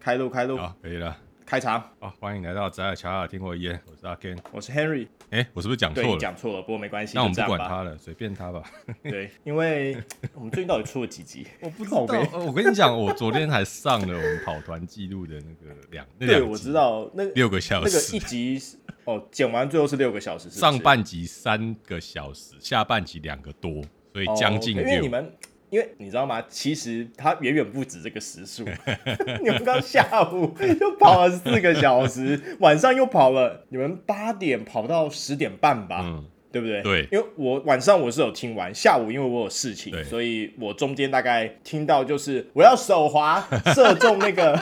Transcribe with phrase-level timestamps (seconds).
[0.00, 1.14] 开路开路，好，可以了，
[1.44, 1.78] 开场。
[1.98, 5.06] 好，欢迎来到宅尔乔亚听我一言，我是阿 Ken，我是 Henry。
[5.28, 6.16] 哎，我是不是讲错了？
[6.16, 7.12] 讲错了，不过没关系。
[7.14, 8.62] 那我们不管他了，随便他吧。
[9.02, 9.94] 对，因为
[10.32, 11.46] 我们最近到底出了几集？
[11.60, 11.98] 我不知道。
[12.38, 16.06] 我跟你讲，我昨天还上了我们跑团记录的那个两。
[16.18, 18.58] 对，我知道那六个小时，那个一集
[19.04, 24.86] 哦，剪完最后是六个小时，上半集三个小时，下半集两个多，所以将近六。
[24.86, 25.30] 因为你们。
[25.70, 26.42] 因为你知道吗？
[26.48, 28.64] 其实它远远不止这个时速。
[29.42, 36.00] 你们刚下午 又跑了四个小时，晚上又跑了，你们八点跑到十点半吧？
[36.04, 36.82] 嗯，对不对？
[36.82, 37.08] 对。
[37.12, 44.58] 因为我晚上我是有听完，下午因为我有事情，所以我中间大概听到就是我要手滑 射中那个。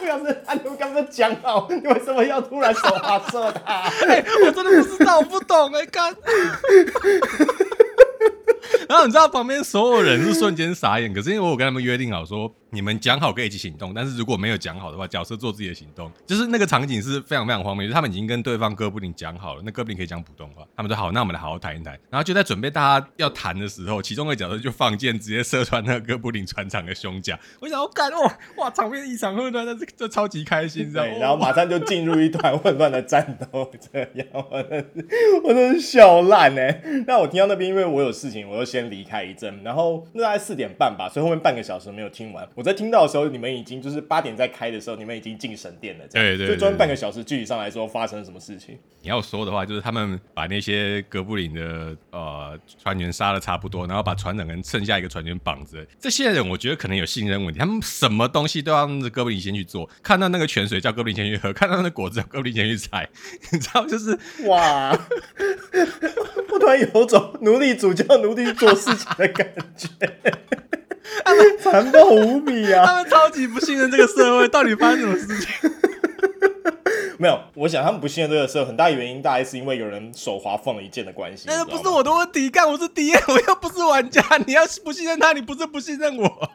[0.00, 0.54] 不要是啊！
[0.54, 3.82] 你们刚刚讲好，你为什么要突然手滑射他？
[4.08, 6.12] 欸，我真的不知道，我不懂哎，干。
[8.90, 12.52] 然后你知道旁边所有人是瞬间傻眼，可是因为我跟他们约定好说。
[12.70, 17.84] 你们讲好可以一起行动，但是如果没有讲好的话，角色做自己的行动，就是那个场景是非常非常荒谬。
[17.84, 21.98] 就是他们已经跟对方哥布林讲好了，那哥布林可以讲普通话，他们说好，那我们来好好谈一谈。
[22.08, 27.38] 然后就在准备大家要谈的时候，其中一个角色就放箭直接射穿那个哥布林船长的胸甲。
[27.60, 31.10] 我想我干哦哇，场面异常混乱，但是这超级开心，知道吗？
[31.18, 35.06] 然后马上就进入一团混乱的战斗，这样我真是
[35.44, 36.82] 我真是笑烂哎。
[37.06, 39.62] 那我听到那边，因为我有事情，我就先离开一阵。
[39.64, 42.48] 然后那大概四点半吧，所以后面半个小时没有听完。
[42.60, 43.40] 我在听到的时候，你。
[43.40, 46.04] 你们已经就是八点在开的时候，你们已经进神殿了。
[46.12, 48.78] 对对，就专半个小时，具体上来说发生了什么事情？
[49.00, 55.82] 你要说的话，就是他们把那些哥布林的呃船员杀的差不多，然后把船长跟剩下一个船员绑着。
[55.98, 59.88] 这些人我觉得可能有信任问题，他们什么东西都要让哥布林先去做。
[60.02, 63.08] 看到那个泉水叫哥布林先去喝，看到那个果子叫哥布林先去采。
[63.52, 64.10] 你知道，就是
[64.44, 64.90] 哇，
[66.52, 69.88] 我突然有种奴隶主叫奴隶做事情的感觉。
[71.24, 72.84] 他 们残暴无比啊！
[72.86, 75.70] 他们超级不信任这个社会，到底发生什么事情？
[77.18, 81.44] 没有，我想他们不信任这个社会，很大原因大概是因为有人手滑放了一箭的关系。
[81.48, 84.22] 那不是我的问题，干我是 D N，我又不是玩家。
[84.46, 86.50] 你要是不信任他，你不是不信任我。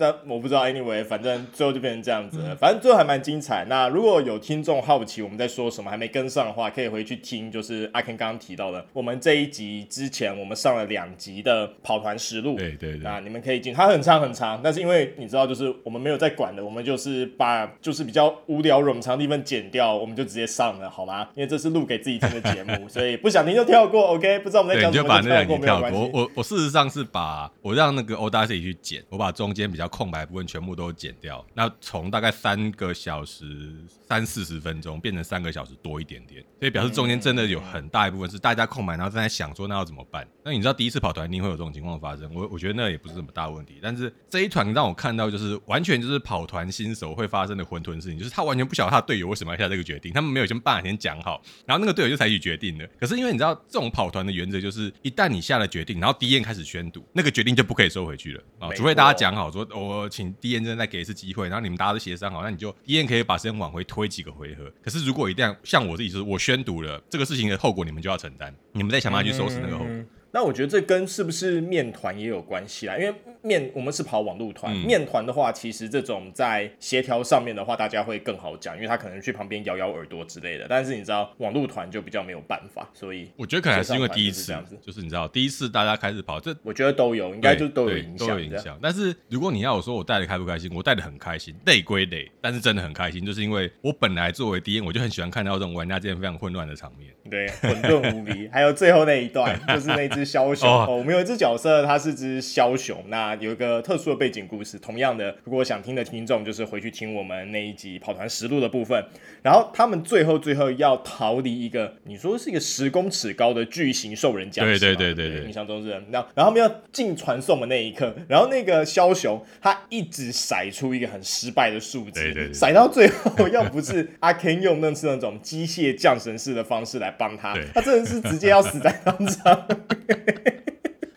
[0.00, 2.56] 但我不知道，anyway，反正最后就变成这样子了。
[2.56, 3.66] 反正最后还蛮精彩。
[3.66, 12.56] 那如果有听众好奇我们在说什么，还没跟上的话，可以回去听，就是阿 Ken 刚刚提到的，我们这一集之前我们上了两集的跑团实录。
[12.56, 13.00] 对对对。
[13.02, 21.28] 那你们可以进，它很长很长，但是因为你知道，就是我们没有在管的，我们就是把就是比较无聊冗长的地方剪掉，我们就直接上了，好吗？
[21.34, 24.14] 因为这是录给自己听的节目，所以不想听就跳过。
[24.14, 25.58] OK，不知道我们在讲什么就跳过。
[25.58, 25.98] 没有关系。
[25.98, 29.89] 我我我事实上是把我让那个 Audacity 去剪，我把中间比较。
[29.90, 33.74] 空白部分全部都剪掉，那从大概三个小时
[34.08, 40.26] 三四十分钟变成三个小时多一点点，所以表示中间真的有很大一部分是大家空白，然后正在想说那要怎么办。
[40.42, 43.78] 那你知道第一次跑团一定会有这种情况发生，我我觉得那也不是什么大问题。
[43.82, 52.86] 但是这一团让我看到就是完全就是跑团新手会发生的混沌事情，就是他完全不晓得他的队友为什么要下这个决定，他们没有先半天讲好，然后那个队友就采取决定了。
[52.98, 60.60] 可是因为你知道这种跑团的原则就是一旦你下了决定，然后第一眼开始宣读，那个决定就不可以收回去了啊，除非大家讲好说我请 D N。
[60.60, 64.70] 真的再给一次机会，然后你们大家都协商好，那你就 D N 可以把时间往回推几个回合。
[64.82, 69.92] 可是如果一旦像我自己说，我宣读了这个事情的后果，你们就要承担，你们再想办法去收拾那个后果。
[70.32, 80.66] 那我觉得这跟是不是面团也有关系啦，因为面我们是跑网路团，嗯、面团的话，其实这种在协调上面的话，大家会更好讲，因为他可能去旁边摇摇耳朵之类的。
[80.68, 88.78] 但是你知道网路团就比较没有办法，所以我觉得可能还是因为第一次这样子，就是你知道第一次大家开始跑，这我觉得都有，应该就都有影响，都有影响。
[88.82, 98.48] 但是如果你要我说我带的开不开心，我带的很开心，累归累，但是真的很开心， 就是因为我本来作为 DM，我就很喜欢看到这种玩家之间非常混乱的场面，对，混沌无比。
[98.52, 100.68] 还有最后那一段， 就是那只枭 雄。
[100.68, 103.02] 哦我们有一只角色，它是只枭雄。
[103.08, 104.78] 那有一个特殊的背景故事。
[104.78, 109.04] 同样的，如果想听的听众，就是回去听我们那一集跑团实录的部分。
[109.42, 114.78] 然后他们最后最后要逃离一个，你说是一个十公尺高的巨型兽人僵尸。
[114.78, 115.90] 对对对对对，印象中是。
[116.10, 129.66] 然后然后他们要进传送的那一刻，然后那个枭雄他一直甩出一个很失败的数字，对对对，甩到最后，要不是阿 Ken 用那次那种机械降神式的方式来帮他，他真的是直接要死在当场。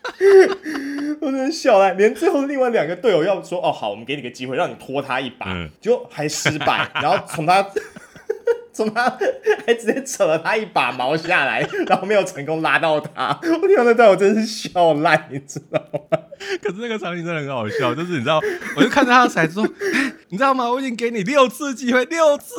[1.20, 7.66] 我真的笑了，连最后另外两个队友要说哦好，我们给你个机会，让你拖他一把，嗯、就还失败，然后从他
[8.72, 9.16] 从他
[9.66, 13.38] 还直接扯了他一把毛下来，然后没有成功拉到他。
[13.42, 16.18] 我听到那段我真是笑烂，你知道吗？
[16.60, 18.40] 可是那个场景真的很好笑，就是你知道，
[18.76, 19.68] 我就看着他的骰子说，
[20.28, 20.70] 你知道吗？
[20.70, 22.54] 我已经给你六次机会，六次。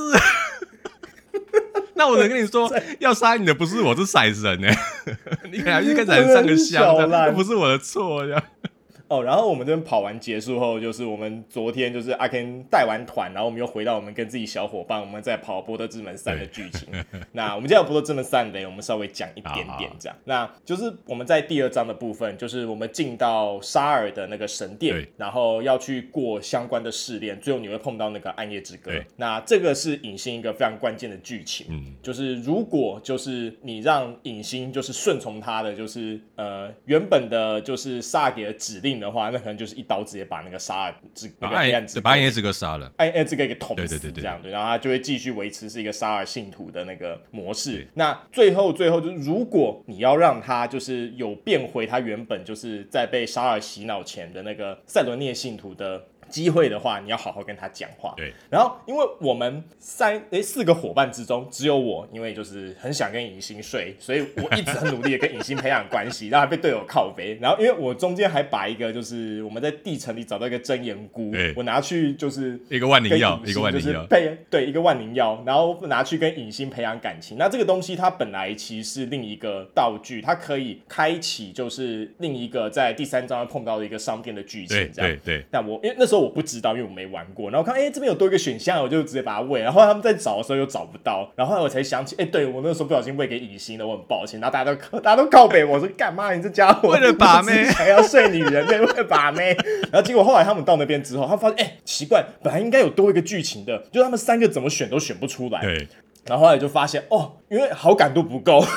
[1.97, 4.67] 那我能跟你说，要杀你的不是我，是骰子人呢。
[5.51, 8.43] 你可能去跟骰神上个香，不是我的错呀。
[9.07, 16.87] 哦，然后我们这边跑完结束后，就是我们昨天就是阿 Ken 带完团，然后我们又回到我们跟自己小伙伴，我们在跑《波德之门三》的剧情。
[17.31, 20.17] 那我们今天有《波德之门三》雷，我们稍微讲一点点这样。
[20.23, 28.91] 那就是我们在第二章的部分，就是我们进到沙尔的那个神殿，然后要去过相关的试炼，最后你会碰到那个暗夜之歌。
[29.17, 47.87] 那这个是影星一个非常关键的剧情，嗯，就是如果就是你让影星就是顺从他的，就是呃原本的就是沙尔给的指令的话，那可能就是一刀直接把那个杀尔之那个黑暗之把暗夜之歌杀了，暗夜之歌给捅死，对对对对，这样对，然后他就会继续维持是一个杀尔信徒的那个模式。
[47.93, 56.03] 那最后最后就是如果你要让他就是有变回他原本就是在被杀尔洗脑前的那个塞伦涅信徒的。
[56.29, 58.13] 机会的话，你要好好跟他讲话。
[58.17, 67.37] 对，然后因为我们三诶四个伙伴之中，只有我，因为就是很想跟影星睡，所以我一直很努力的跟影星培养关系，让他被队友靠背。
[67.39, 77.37] 然后因为我中间还把一个就是我们在地城里找到一个真言菇，我拿去就是一个万灵药，一个万灵药，配对一个万灵药，然后拿去跟影星培养感情。
[77.37, 84.91] 那这个东西它本来其实是另一个道具，它可以开启就是另一个在第三章碰到的一个商店的剧情。
[84.91, 85.45] 这样对对。
[85.51, 86.14] 那我因为那时候。
[86.19, 87.49] 我不知道，因为我没玩过。
[87.51, 89.61] 然后看，哎、欸，这边有多一个选项，我就直接把它喂。
[89.61, 94.39] 然后他们在找的时候又找不到，然后后来我才想起，哎、欸，对我那时候不小心喂给隐形了，我很抱歉。
[94.39, 96.33] 然后大家都大家都告北我说干嘛？
[96.33, 99.55] 你这家伙为了把妹还要睡女人，对，为了把妹。
[99.91, 105.61] 然后结果后来他们到那边之后，他发现，哎、欸，奇怪，本来应该有多一个剧情的，就他们三个怎么选都选不出来。
[105.61, 105.87] 对。
[106.25, 108.65] 然后后来就发现，哦，因为好感度不够。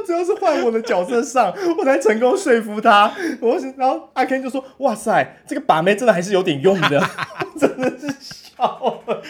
[0.00, 3.12] 只要是换我的角色上， 我才成功说服他。
[3.40, 7.10] 我然后阿 Ken 就说：“哇塞，这个把妹真的还是有点用的，
[7.58, 9.22] 真的是笑了。”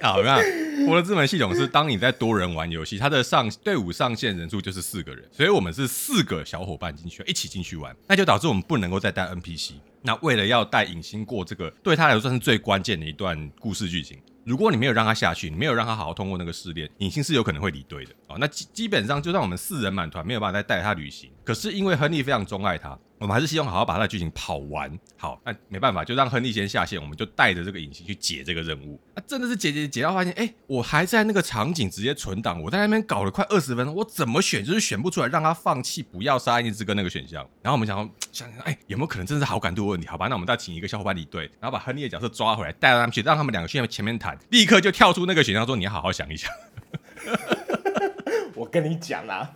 [0.00, 0.38] 好，那
[0.86, 9.74] 《博德之门》系统是当你在多人玩游戏，它的上队伍上限人数就是四个人，所以我们是四个小伙伴进去一起进去玩，那就导致我们不能够再带 NPC。
[10.02, 14.18] 那为了要带影星过这个，对他来说算是最关键的一段故事剧情。
[14.44, 18.36] 如果你没有让他下去，你没有让他好好通过那个试炼，隐性是有可能会离队的哦。
[18.38, 21.30] 那基基本上就算我们四人满团没有办法再带他旅行。
[21.44, 22.98] 可是因为亨利非常钟爱他。
[23.18, 24.90] 我们还是希望好好把他的剧情跑完。
[25.16, 29.00] 好，那没办法，就让亨利先下线，我们就带着这个影星去解这个任务。
[29.14, 37.48] 那真的是解解解到发现，哎，我还在那个场景直接存档，我在那边搞了快二十分钟，我怎么选就是选不出来，让他放弃，不要杀暗夜之歌那个选项。
[37.62, 37.96] 然后我们想
[38.32, 40.08] 想想，哎，有没有可能真的是好感度问题？
[40.08, 46.50] 好吧，那我们再请一个小伙伴离队，然后把亨利的角色抓回来，带他们去，让他们两个去前面谈，立刻就跳出那个选项说，你要好好想一想。
[48.56, 49.48] 我跟你讲啦，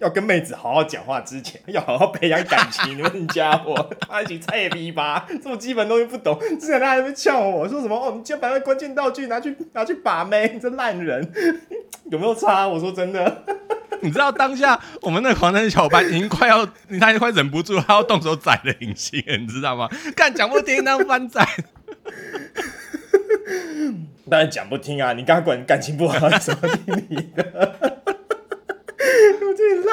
[0.00, 2.96] 要跟妹子好好讲话之前，要好好培养感情。
[2.96, 6.38] 你们家伙，他一起菜逼吧，这么基本东西不懂。
[6.60, 7.96] 之前他还在呛我说什么？
[7.96, 11.32] 哦，你竟然把那关键道具拿去拿去把妹，你这烂人，
[12.10, 12.66] 有没有差？
[12.66, 13.44] 我说真的，
[14.00, 16.66] 你知道当下我们那个狂人小班已经快要，
[17.00, 19.88] 他已经快忍不住，他要动手宰了隐形，你知道吗？
[20.14, 21.46] 干讲不听，当翻宰。
[24.30, 25.12] 当然讲不听啊！
[25.12, 28.02] 你刚刚管感情不好，怎么听你的？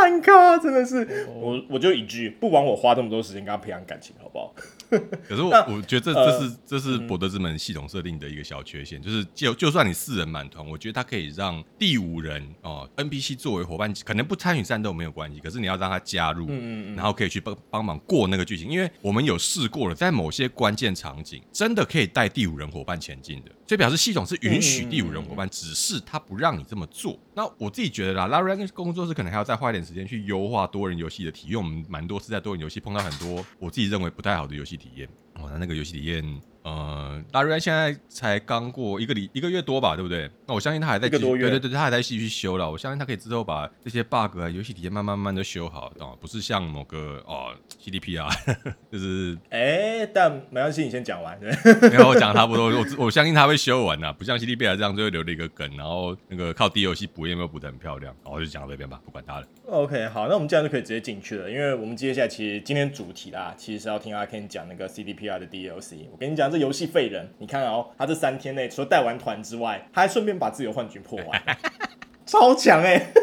[0.01, 4.53] 我这烂咖真的是，我我就一句，不枉我花这么多时间跟他培养感情，好不好？
[5.25, 27.17] 可是我我觉得这这是这是博德之门系统设定的一个小缺陷，就是就就算你四人满团，我觉得他可以让第五人哦 NPC 作为伙伴，可能不参与战斗没有关系，可是你要让他加入，嗯嗯然后可以去帮帮忙过那个剧情，因为我们有试过了，在某些关键场景真的可以带第五人伙伴前进的，所以表示系统是允许第五人伙伴，只是他不让你这么做。
[27.33, 35.09] 那我自己觉得啦，Larian 工作室可能还要再花一点时时间去优化多人游戏的体验，我们蛮多次在多人游戏碰到很多我自己认为不太好的游戏体验。
[35.33, 36.41] 哦，那那个游戏体验。
[36.63, 40.29] 呃，大瑞安现在才刚过一个礼一个月多吧，对不对？
[40.45, 42.69] 那我相信他还在继续，对对对，他还在继续修了。
[42.69, 48.29] 我相信他可以之后把这些 bug 啊、游戏体验慢慢慢的修好，哦，不是像某个哦 C D P R，
[48.91, 51.39] 就是哎，但没关系，你先讲完。
[51.39, 51.49] 对，
[51.89, 59.47] 没有我讲差不多，我我相信他会修完的，不像 C D P R 这样最后留了一个梗，然后那个靠 D 游戏补也没有补的很漂亮，然后就讲到这边吧，不管他了。
[59.67, 66.07] OK，好，那我们这样就可以直接进去了，因为我们接下来其实今天主题啦，其实是要听阿 Ken 讲那个 CDPR 的 DLC。
[66.11, 67.33] 我跟你讲，这游戏废人。
[67.39, 71.57] 你看哦，他这三天内除了带完团之外，他还顺便把自由幻局破完，
[72.27, 73.13] 超强哎、欸，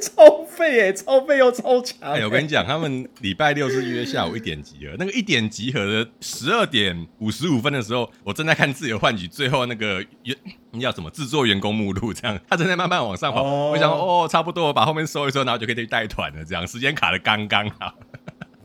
[0.00, 2.20] 超废哎、欸，超废又超强、欸。
[2.20, 10.36] 哎，我跟你讲，他们礼拜六是约下午一点集合，那个一点集合的十二点五十五分的时候，我正在看自由幻局最后那个员
[10.74, 13.42] 要什么制作员工目录，这样他正在慢慢往上跑。
[13.42, 13.72] Oh.
[13.72, 16.44] 我想说哦，差不多，我把后面收一收，然后就可以去带团了。
[16.44, 17.94] 这样时间卡的刚刚好。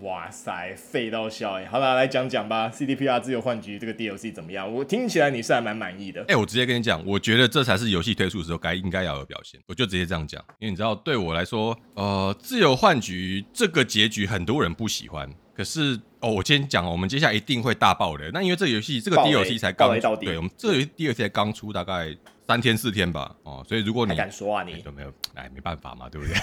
[0.05, 1.65] 哇塞，废到笑哎！
[1.65, 4.71] 好了，来讲讲吧，CDPR 自由幻局这个 DLC 怎么样？
[4.71, 6.21] 我听起来你是还蛮满意的。
[6.21, 9.59] 哎、欸，我直接跟你讲，我觉得这才是游戏推出的时候该应该要有的表现。
[9.65, 15.27] 我就直接这样讲，因为你知道，对我来说，呃，自由幻局这个结局很多人不喜欢。
[15.55, 18.29] 可是哦，我今天讲，我们接下来一定会大爆的。
[18.31, 23.35] 那因为这个游戏这个 DLC 才刚，对，我们这个游戏 DLC 才刚出，大概三天四天吧。
[23.41, 26.35] 哦，所以如果你敢说啊，你都没有，哎，没办法嘛，对不对？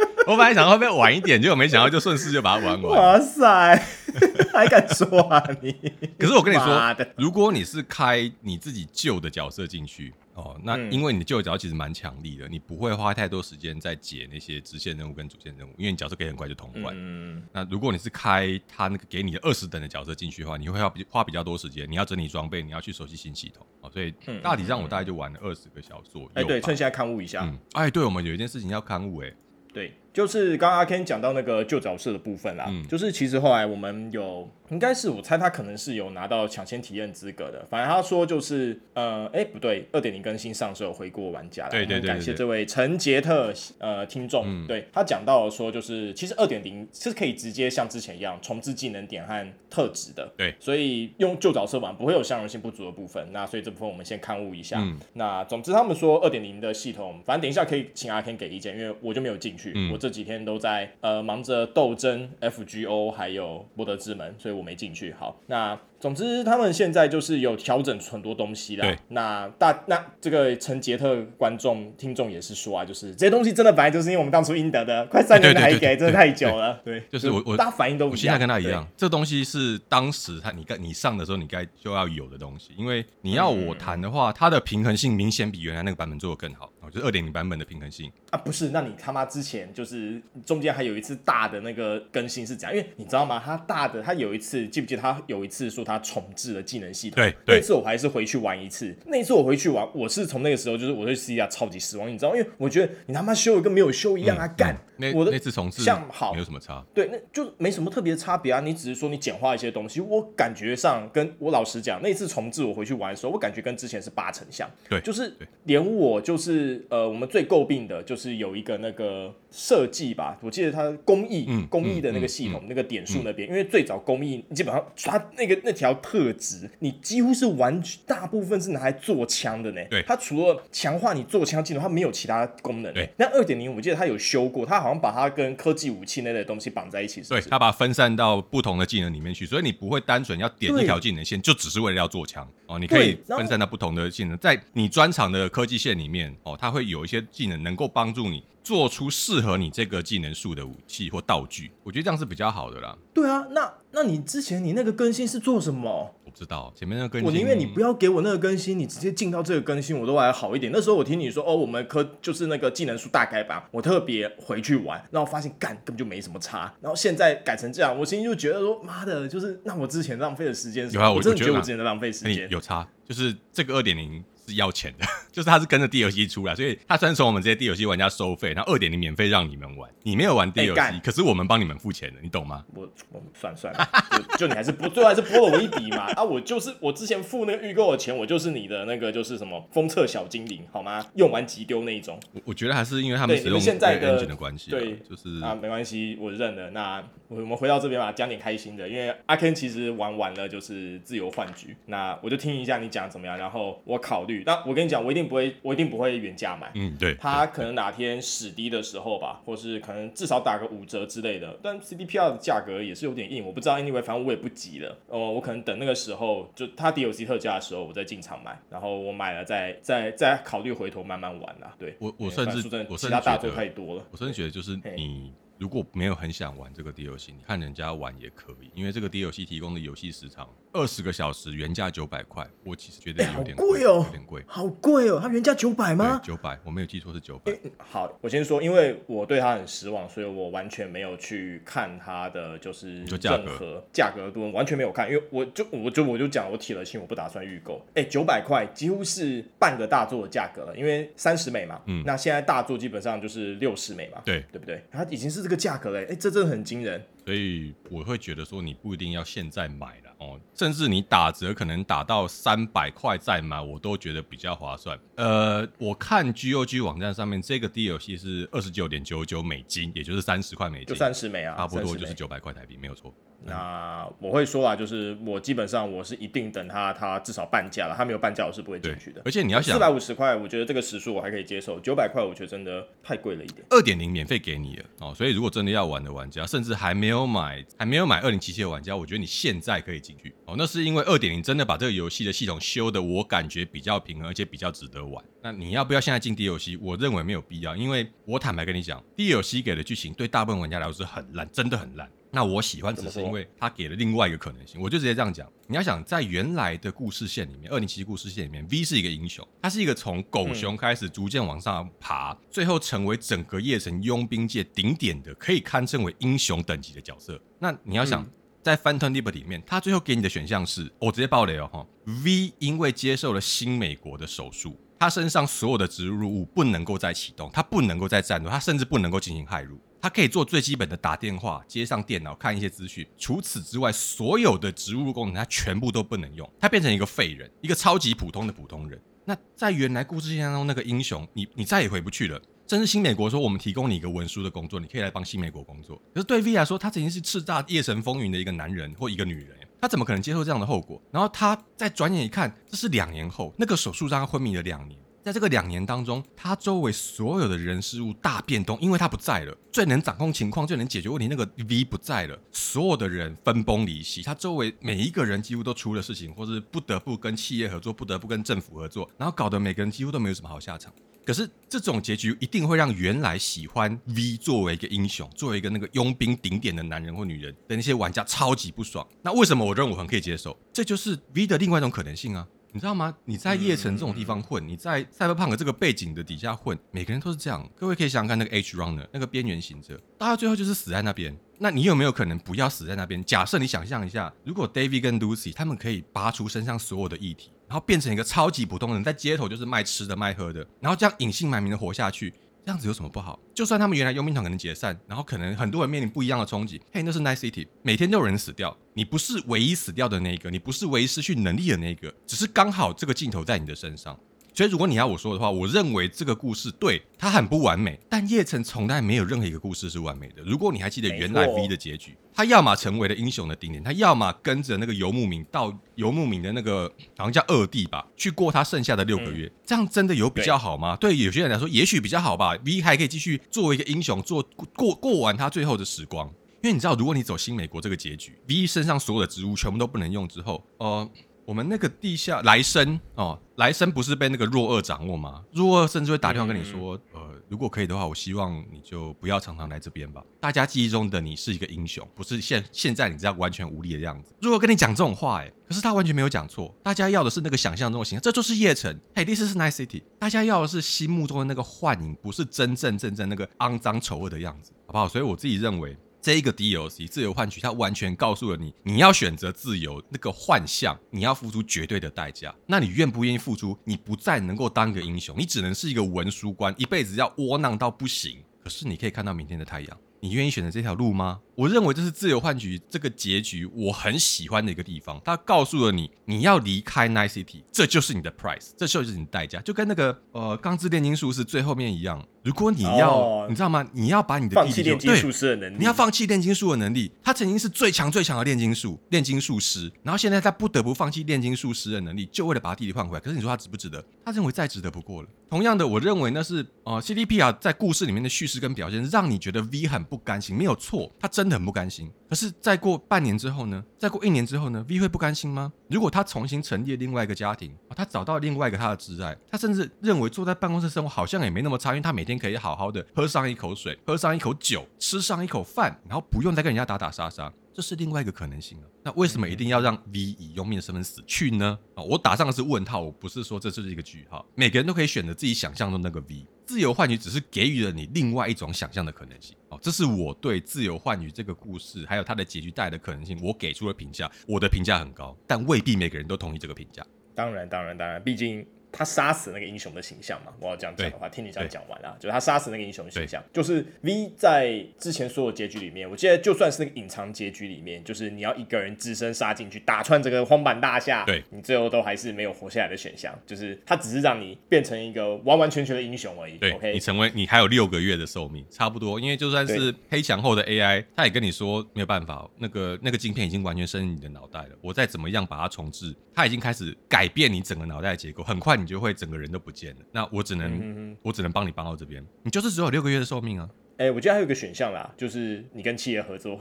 [0.30, 2.92] 我本来想会不会晚一点，结果没想到就顺势就把它玩完。
[2.92, 3.84] 哇塞，
[4.54, 5.72] 还敢说啊你？
[6.16, 16.94] 可是我跟你说，如果你是开你自己旧的角色进去哦，那因为你的旧角色其实蛮强力的，你不会花太多时间在解那些支线任务跟主线任务，因为你角色可以很快就通关。
[16.96, 17.42] 嗯。
[17.52, 26.30] 那如果你是开他那个给你的二十等的角色进去的话，你会花比花比较多时间，你要整理装备，你要去熟悉新系统哦，所以大体上我大概就玩了二十个小时左右。
[26.34, 27.42] 哎，对，趁现在勘误一下。
[27.42, 27.58] 嗯。
[27.72, 29.32] 哎，对，我们有一件事情要勘误，哎。
[29.72, 34.48] 对，就是刚刚阿 Ken 讲到那个旧角色的部分啦，嗯、就是其实后来我们有。
[34.70, 65.34] 应该是我猜他可能是有拿到抢先体验资格的，反正他说就是呃，哎不对，二点零更新上是有回过玩家的，对对对，感谢这位陈杰特呃听众，嗯、对他讲到说就是其实二点零是可以直接像之前一样重置技能点和特质的，对，所以用旧角色玩不会有相容性不足的部分，那所以这部分我们先勘误一下，嗯、那总之他们说二点零的系统，反正等一下可以请阿 Ken 给意见，因为我就没有进去，嗯、我这几天都在呃忙着斗争 FGO 还有博德之门，所以我没进去，好。
[65.46, 68.86] 那总之，他们现在就是有调整很多东西啦。
[68.86, 76.80] 对，那大那这个陈杰特观众听众也是说啊，就是这些东西真的本来就是因为我们当初应得的，快三年还给，真的太久了。
[76.82, 78.18] 对，就是我我大家反应都不一样。
[78.18, 86.70] 我现在跟他一样，这东西是当时他你该你上的时候你该就要有的东西，因为你要我谈的话，它的平衡性明显比原来那个版本做的更好。
[86.90, 88.70] 就是二点零版本的平衡性啊，不是？
[88.70, 92.76] 那你他妈之前就是中间还有一次大的那个更新是怎样？
[92.76, 93.40] 因为你知道吗？
[93.44, 97.16] 他大的他有一次记不记得他有一次说他重置的技能系统？
[97.16, 98.96] 对，那次我还是回去玩一次。
[99.04, 102.34] 那次我回去玩，我是从那个时候就是我对 C 亚超级失望，你知道？
[102.34, 104.48] 因为我觉得你他妈修一个没有修一样啊！
[104.56, 108.60] 干、嗯，我的那次重置像好没有什么差，对，那就没什么特别的差别啊。
[108.60, 114.66] 你只是说你简化一些东西，我感觉上跟我老实讲，那次重置我回去玩的时候，我感觉跟之前是八成像。
[114.88, 117.46] 对，就是连我就是呃，我们最。
[117.50, 129.80] 诟病的就是有一个那个设计吧，我记得它工艺、嗯、工艺的那个系统、嗯嗯、那个点数那边，嗯、因为最早工艺基本上它那个那条特质，你几乎是完大部分是拿来做枪的呢。
[129.90, 132.92] 对，它除了强化你做枪技能，它没有其他功能。
[132.94, 142.46] 对，那二点零我记得它有修过，它好像把它跟科技武器那类的东西绑在一起是是，对，它把它分散到不同的技能里面去，所以你不会单纯要点一条技能线，就只是为了要做枪。
[142.66, 152.96] 哦，你可以分散到不同的技能，在你专长的科技线里面哦，它会有一些技能能够帮助你做出适合你这个技能树的武器或道具，我觉得这样是比较好的啦。
[153.12, 156.14] 对啊，那那你之前你那个更新是做什么？
[156.24, 160.70] 我不知道，前面那个更新，我宁愿你不要给我那个更新，你直接进到这个更新，我都还好一点。
[160.72, 166.72] 那时候我听你说哦，我们科就是那个技能树大改版，我特别回去玩，然后发现干根本就没什么差。
[166.80, 174.22] 然后现在改成这样，我心里就觉得说妈的，就是那我之前浪费的时间是，有啊，我真的觉得我之前在浪费时间，有差，就是这个二点零。
[174.54, 182.64] 要钱的， 就是他是跟着 DLC 出来，所以他先从我们这些 DLC 玩家收费，然后二点零免费让你们玩，你没有玩 DLC，、欸、可是我们帮你们付钱的，你懂吗？
[182.74, 183.88] 我我算算了，
[184.36, 186.22] 就，就你还是不最后还是拨了我一笔嘛 啊！
[186.22, 191.04] 我就是我之前付那个预购的钱，我就是你的那个就是什么封测小精灵好吗？
[191.14, 192.18] 用完即丢那一种。
[192.32, 196.70] 我我觉得还是因为他们使用现在的的关系，对，就是啊，没关系，我认了。
[196.70, 204.39] 那我们回到这边吧，讲点开心的，因为阿 Ken 其实玩完了就是自由幻局，那我就听一下你讲怎么样，然后我考虑。
[204.44, 205.20] 那我跟你讲，我一定。
[205.30, 206.72] 不会，我一定不会原价买。
[206.74, 211.56] 嗯，对，他可能哪天史低的时候吧，或是可能至少打个五折之类的。
[211.62, 213.78] 但 CDPR 的价格也是有点硬，我不知道。
[213.78, 214.98] Anyway，反正我也不急了。
[215.06, 218.58] 哦，我可能等那个时候，就他 DLC 特价的时候，我再进场买。
[218.68, 221.72] 然后我买了再，再再再考虑回头慢慢玩啦。
[221.78, 224.04] 对，我我甚至我其他大作太多了。
[224.10, 225.32] 我甚至觉得就是你。
[225.60, 236.18] 如果没有很想玩这个 DLC，你看人家玩也可以，因为这个 DLC 提供的游戏时长二十个小时，原价九百块，我其实觉得有点贵哦，有点贵，好贵哦，它原价九百吗？
[236.24, 237.52] 九百，我没有记错是九百。
[237.76, 247.84] 好，我先说，因为我对它很失望，所以我完全没有去看它的就是任何价格都完全没有看，因为我就我就我就讲我铁了心，我不打算预购。
[247.94, 254.82] 哎，九百块几乎是半个大作的价格了，因为三十美嘛，嗯，那现在大作基本上就是六十美嘛，对，对不对？
[254.90, 257.04] 它已经是这个价格欸，哎，这真的很惊人。
[257.26, 260.40] 所以我会觉得说，你不一定要现在买了哦。
[260.54, 264.98] 甚至你打折可能打到三百块再买，我都觉得比较划算。
[265.16, 273.14] 呃，我看 GOG 网站上面这个 DLC 是二十九点九九美金，也就是三十块美金，就三十美啊，差不多就是九百块台币，没有错。
[273.42, 279.22] 那我会说啊，就是我基本上我是一定等它，它至少半价了，它没有半价我是不会进去的。
[279.24, 283.64] 而且你要想，四百五十块，我觉得这个时速我还可以接受，九百块我觉得真的太贵了一点。
[283.70, 290.54] 二点零免费给你了哦，所以如果真的要玩的玩家，甚至还没有买还没有买二零七七的玩家，我觉得你现在可以进去哦。
[290.58, 295.24] 那是因为二点零真的把这个游戏的系统修的，我感觉比较平衡，而且比较值得玩。
[295.42, 296.78] 那你要不要现在进 DLC？
[296.82, 302.06] 我认为没有必要，因为我坦白跟你讲，DLC 给的剧情对大部分玩家来说是很烂，真的很烂。
[302.32, 305.50] 那我喜欢只是因为他给了另外一个可能性，我就直接这样讲。
[305.66, 317.40] 你要想在原来的故事线里面，二零七七故事线里面，V 是一个英雄，他是一个从狗熊开始逐渐往上爬，最后成为整个夜城佣兵界顶点的，可以堪称为英雄等级的角色。
[317.58, 318.24] 那你要想，
[318.62, 321.86] 在 Phantom Liberty 里面，他最后给你的选项是，我直接爆雷哦哈
[322.24, 329.80] ，V 因为接受了新美国的手术，他身上所有的植入物不能够再启动，他不能够再战斗，他甚至不能够进行骇入。
[330.00, 333.06] 他可以做最基本的打电话、接上电脑、看一些资讯。
[333.18, 336.50] 除此之外，所有的植入功能他全部都不能用。
[336.58, 339.00] 他变成一个废人，一个超级普通的普通人。
[339.24, 342.40] 那在原来故事线当中，那个英雄，你你再也回不去了。
[342.66, 346.00] 甚至新美国说，我们提供你一个文书的工作，你可以来帮新美国工作。
[346.14, 351.02] 可是对 V 来说，他曾经是叱咤夜神风云的一个男人或一个女人，他怎么可能接受这样的后果？
[351.10, 354.98] 然后他再转眼一看，这是两年后，那个手术让他昏迷了两年。
[355.22, 359.56] 在这个两年当中，他周围所有的人事物大变动，因为他不在了。
[359.70, 364.22] 最能掌控情况、最能解决问题那个 V 不在了，所有的人分崩离析。
[364.22, 370.92] 他周围每一个人几乎都出了事情，或是不得不跟企业合作，不得不跟政府合作，然后搞得每个人几乎都没有什么好下场。
[371.22, 379.06] 可是这种结局一定会让原来喜欢 V 作为一个英雄、作为一个那个佣兵顶点的男人或女人的那些玩家超级不爽。
[379.22, 380.58] 那为什么我认为我很可以接受？
[380.72, 382.48] 这就是 V 的另外一种可能性啊。
[382.72, 383.14] 你知道吗？
[383.24, 387.68] 你在夜城这种地方混，你在赛博朋克这个背景的底下混，每个人都是这样。
[387.76, 391.36] 各位可以想想看，那个 Edgerunner，那个边缘行者，大家最后就是死在那边。
[391.58, 393.22] 那你有没有可能不要死在那边？
[393.24, 402.32] 假设你想象一下，如果 David 跟 Lucy 他们可以拔除身上所有的异体，然后变成一个超级普通人，在街头就是卖吃的卖喝的，然后这样隐姓埋名的活下去。
[402.64, 403.38] 这样子有什么不好？
[403.54, 406.80] 就算他们原来佣兵团可能解散，然后可能很多人面临不一样的冲击。
[406.92, 414.18] 嘿，那是 nice city，每天都有人死掉，你不是唯一死掉的那一个，你不是唯一失去能力的那一个，只是刚好这个镜头在你的身上。
[414.60, 420.42] 所以，如果你要我说的话，我认为这个故事对它很不完美，但叶城从来没有任何一个故事是完美的。
[420.42, 429.50] 如果你还记得原来 V 的结局，他要么成为了英雄的顶点，他要么跟着那个游牧民到游牧民的那个好像叫二弟吧，去过他剩下的六个月。
[429.64, 430.94] 这样真的有比较好吗？
[430.96, 432.54] 对有些人来说，也许比较好吧。
[432.62, 434.46] V 还可以继续作为一个英雄，做
[434.76, 436.30] 过过完他最后的时光。
[436.62, 441.10] 因为你知道，如果你走新美国这个结局，V 身上所有的植物全部都不能用之后，呃。
[441.50, 445.42] 我们那个地下来生哦，来生不是被那个若二掌握吗？
[445.52, 450.22] 若二甚至会打电话跟你说，呃，如果可以的话，我希望你就不要常常来这边吧。
[450.38, 454.32] 大家记忆中的你是一个英雄，不是现现在你这样完全无力的样子。
[454.40, 456.72] 若二跟你讲这种话，哎，可是他完全没有讲错。
[456.84, 458.96] 大家要的是那个想象中的形象，这就是夜城。
[459.16, 460.04] 嘿，this is Night City。
[460.20, 465.08] 大家要的是心目中的那个幻影，不是真正真正那个肮脏丑恶的样子，好不好？
[465.08, 465.96] 所以我自己认为。
[466.22, 472.54] 这一个 DLC 自由换取，它完全告诉了你，你要选择自由那个幻象，你要付出绝对的代价。
[472.66, 473.78] 那你愿不愿意付出？
[473.84, 478.38] 你不再能够当个英雄，你只能是一个文书官，一辈子要窝囊到不行。
[478.62, 479.98] 可是你可以看到明天的太阳。
[480.22, 481.40] 你愿意选择这条路吗？
[481.60, 485.20] 我认为这是自由换局这个结局我很喜欢的一个地方。
[485.22, 492.26] 他告诉了你，你要离开 Night City，这就是你的 price，这就是你的代价，就跟那个呃钢之炼金术士最后面一样。
[492.42, 493.86] 如果你要，哦、你知道吗？
[493.92, 497.12] 你要把你的弟弟放弃炼金术师的能力，你要放弃炼金术的能力。
[497.22, 503.20] 他曾经是最强最强的炼金术炼金术师，然后现在他不得不放弃炼金术师的能力，就为了把他弟弟换回来。
[503.20, 504.02] 可是你说他值不值得？
[504.24, 505.28] 他认为再值得不过了。
[505.50, 512.10] 同样的，我认为那是呃 C D P 啊在故事里面的叙事跟表现，让你觉得 V 很不甘心，没有错，他真很不甘心。
[512.28, 513.84] 可是再过半年之后呢？
[513.98, 515.72] 再过一年之后呢？V 会不甘心吗？
[515.88, 528.84] 如果他重新成立另外一个家庭，他找到另外一个他的挚爱，他甚至认为坐在办公室生活好像也没那么差，因为他每天可以好好的喝上一口水，喝上一口酒，吃上一口饭，然后不用再跟人家打打杀杀，这是另外一个可能性啊。
[529.02, 531.78] 那为什么一定要让 V 以佣兵的身份死去呢？
[531.94, 534.44] 啊，我打上的是问号，我不是说这就是一个句号。
[534.54, 536.46] 每个人都可以选择自己想象中的那个 V。
[536.66, 547.04] 自由幻觉只是给予了你另外一种想象的可能性哦，这是我对自由幻觉这个故事还有它的结局带来的可能性，我给出了评价，我的评价很高，但未必每个人都同意这个评价。
[547.34, 550.52] 当然，当然，当然，毕竟他杀死那个英雄的形象嘛。
[550.60, 566.58] 我要这样讲的话，听你这样讲完了，就是他杀死那个英雄的形象，就是 V 在之前所有结局里面，我记得就算是那个隐藏结局里面，就是你要一个人只身杀进去打穿这个荒坂大厦，对，你最后都还是没有活下来的选项，就是他只是让你变成一个完完全全的英雄而已。
[566.58, 580.00] 对，OK，你成为你还有六个月的寿命，差不多，因为就算是黑墙后的 AI，他也跟你说没有办法，那个那个镜片已经完全深入你的脑袋了，我再怎么样把它重置，它已经开始改变你整个脑袋的结构，很快你就会整个人都不见了。
[580.12, 583.68] 那我只能，嗯、我只能帮你帮到这边，你就是只有六个月的寿命啊。
[584.00, 586.58] 哎、欸，我觉得还有一个选项啦，就是你跟企业合作，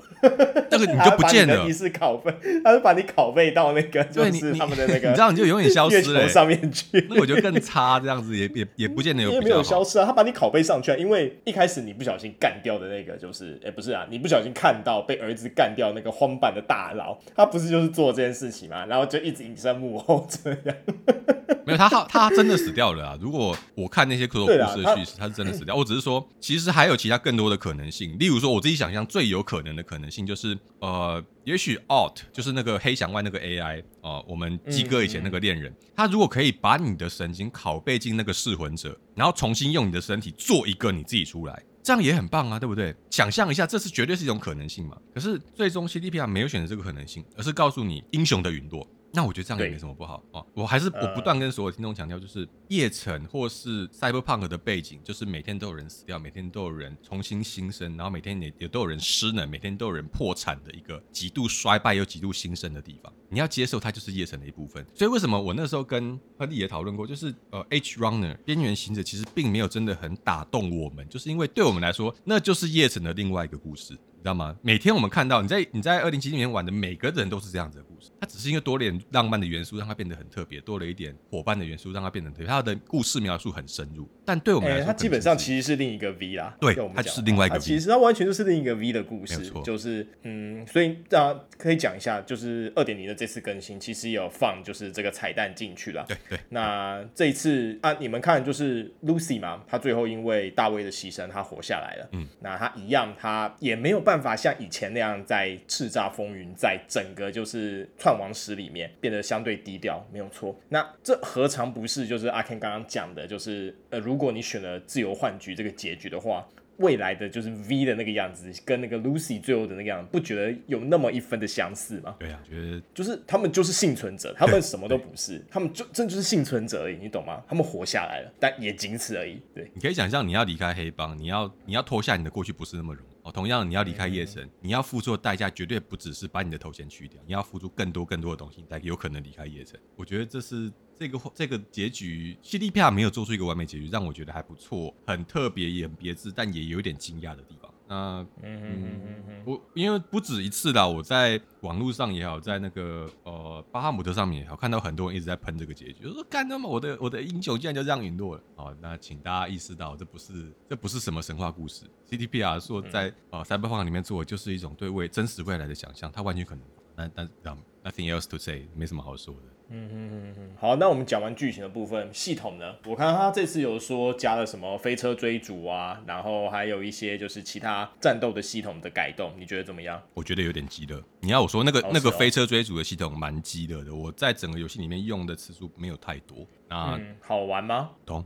[0.69, 1.63] 这个你就不见了。
[1.65, 2.33] 你是拷贝，
[2.65, 7.07] 他就把你拷贝到那个，就是他们的那个，你知道你就永远消失了上面去。
[7.09, 9.31] 那我觉得更差，这样子也也也不见得有。
[9.31, 20.75] 也没有消失啊，他把你拷贝上去啊，因为一开始你不小心干掉的那个，就是哎、欸，不是啊，你不小心看到被儿子干掉那个荒坂的大佬，他不是就是做这件事情嘛，然后就一直隐身幕后这样。
[21.65, 23.17] 没有他，他他真的死掉了啊！
[23.21, 25.75] 如果我看那些科幻故事的叙事，他是真的死掉。
[25.75, 28.17] 我只是说，其实还有其他更更多的可能性。
[28.17, 42.95] 例如说，我自己想象最有可能的可能性就是，呃，也许 Alt 就是那个黑翔外那个 AI 哦、呃，我们鸡哥以前那个恋人，他如果可以把你的神经拷贝进那个噬魂者，然后重新用你的身体做一个你自己出来，这样也很棒啊，对不对？
[43.11, 44.97] 想象一下，这是绝对是一种可能性嘛。
[45.13, 48.87] 可是最终 CDPR 没有选择这个可能性，而是告诉你英雄的陨落。
[49.11, 50.45] 那我觉得这样也没什么不好哦。
[50.53, 63.11] 我还是我不断跟所有听众强调，就是夜城或是 Cyberpunk 的背景，就是每天都有人死掉，每天都有人重新新生，然后每天也也都有人失能，每天都有人破产的一个极度衰败又极度新生的地方。
[63.31, 64.85] 你要接受它就是夜城的一部分。
[64.95, 73.93] 所以为什么我那时候跟亨利也讨论过，就是呃，Edgerunner 边缘行者其实并没有真的很打动我们，就是因为对我们来说，那就是夜城的另外一个故事。
[73.93, 74.53] 你知道吗？
[74.61, 82.47] 每天我们看到你在你在二零七七里面玩的每个人都是这样子的故事，它只是因为多了点浪漫的元素，让它变得很特别；多了一点伙伴的元素，让它变得很特别。
[82.47, 86.53] 它的故事描述很深入，但对我们来说，欸、它基本上其实是另一个 V 啦。
[86.59, 87.61] 对，它是另外一个 V。
[87.61, 96.03] 其实它完全就是另一个 V 的故事，就是嗯，所以大家可以讲一下，就是二点零的这次更新其实有放就是这个彩蛋进去了。
[96.07, 96.37] 对对。
[96.49, 102.09] 那这一次啊，你们看就是 Lucy 嘛，她最后因为大卫的牺牲，她活下来了。
[102.11, 102.27] 嗯。
[102.41, 104.89] 那她一样，她也没有办法像以前。
[104.89, 110.59] 那样在叱咤风云，在整个就是创王史里面变得相对低调，没有错。
[110.69, 116.47] 那这何尝不是就是阿 Ken 刚刚讲的，就是呃，如果你选了自由换局这个结局的话。
[116.79, 122.15] 未来的就是 V 的那个样子，跟那个 Lucy 最后的那个样子，不觉得有那么一分的相似吗？
[122.17, 127.43] 对啊，觉得就是他们就是幸存者，他们什么都不是，他们就真就是幸存者而已，你懂吗？
[127.49, 129.41] 他们活下来了，但也仅此而已。
[129.53, 133.31] 对，你可以想象，你要离开黑帮，你要你要脱下你的过去，不是那么容易哦。
[133.31, 139.79] 同样，你要离开夜神，嗯、你要付出的代价绝对不只是把你的头衔去掉，你要付出更多更多的东西，才有可能离开夜神。
[139.95, 140.71] 我觉得这是。
[140.99, 147.68] 这个这个结局，CDPR 没有做出一个完美结局，让我觉得还不错，很特别，也很别致，但也有点惊讶的地方。
[147.89, 158.43] 那，嗯嗯嗯我因为不止一次啦，我在网络上也好，在那个呃巴哈姆特上面也好，看到很多人一直在喷这个结局，就说干他妈，我的我的英雄竟然就这样陨落了。
[158.55, 161.85] 好，那请大家意识到，这不是这不是什么神话故事。
[162.07, 166.63] CTPR 说在呃 Cyberpunk 里面做的就是一种对未真实未来的想象，它完全可能。
[166.95, 169.41] 但但 nothing else to say，没什么好说的。
[169.71, 172.75] 嗯嗯嗯嗯，好，那我们讲完剧情的部分，系统呢？
[172.85, 180.01] 我看他这次有说加了什么飞车追逐啊，然后还有一些就是其他战斗的系统的改动，你觉得怎么样？
[180.13, 181.01] 我觉得有点鸡肋。
[181.19, 186.45] 你要我说那个、哦、那个飞车追逐的系统蛮鸡肋的，我在整个游戏里面用的次数没有太多。
[186.67, 187.91] 那、嗯、好玩吗？
[188.05, 188.25] 普通，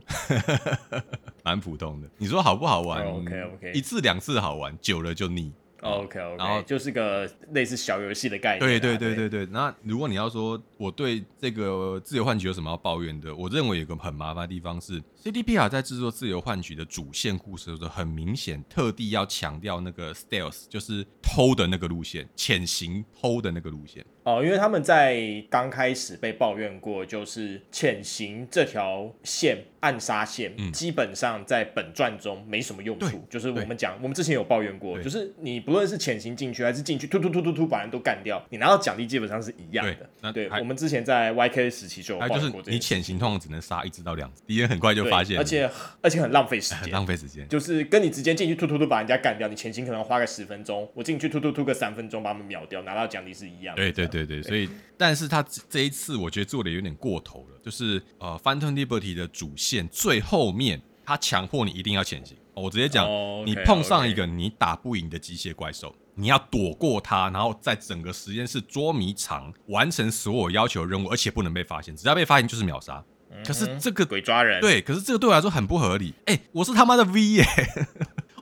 [1.44, 2.08] 蛮普通的。
[2.18, 5.52] 你说好不好玩？OK OK，一次两次好玩，久了就腻。
[5.84, 8.60] OK OK，然后就是个类似小游戏的概念。
[8.60, 9.46] 对对对对对。
[9.46, 24.04] 那如果你要说我对这个自由换取有什么要抱怨的，我认为有个很麻烦的地方是，CDPR 在制作自由换取的主线故事的时候，很明显特地要强调那个 stealth，就是偷的那个路线，潜行偷的那个路线。
[24.24, 29.58] 哦，因为他们在刚开始被抱怨过，就是潜行这条线。
[29.84, 40.08] 暗杀线、嗯、基本上在本传中没什么用处，就是我们讲，我们之前有抱怨过，就是你不论是潜行进去还是进去突突突突突把人都干掉，你拿到奖励基本上是一样的。
[40.22, 53.82] 那对，我们之前在 YK 时期就有抱怨过，你潜行通常只能杀一只到两只，敌人很快就发现，而且而且很浪费时间，很浪费时间，就是跟你直接进去突突突把人家干掉，你潜行可能花个十分钟，我进去突突突个三分钟把他们秒掉，拿到奖励是一样的。
[53.82, 57.58] 对对对对，所以但是他这一次我觉得做的有点过头了。
[57.64, 62.36] 就是呃，Phantom Liberty 的主线最后面，他强迫你一定要前行。
[62.54, 71.96] 我直接讲，oh, okay, 你碰上一个你打不赢的机械怪兽.你要躲过它，然后在整个实验室捉迷藏，完成所有要求任务，而且不能被发现。
[71.96, 73.02] 只要被发现就是秒杀。
[73.44, 76.14] 可是这个鬼抓人，对，可是这个对我来说很不合理。
[76.26, 77.44] 哎，我是他妈的 V 耶，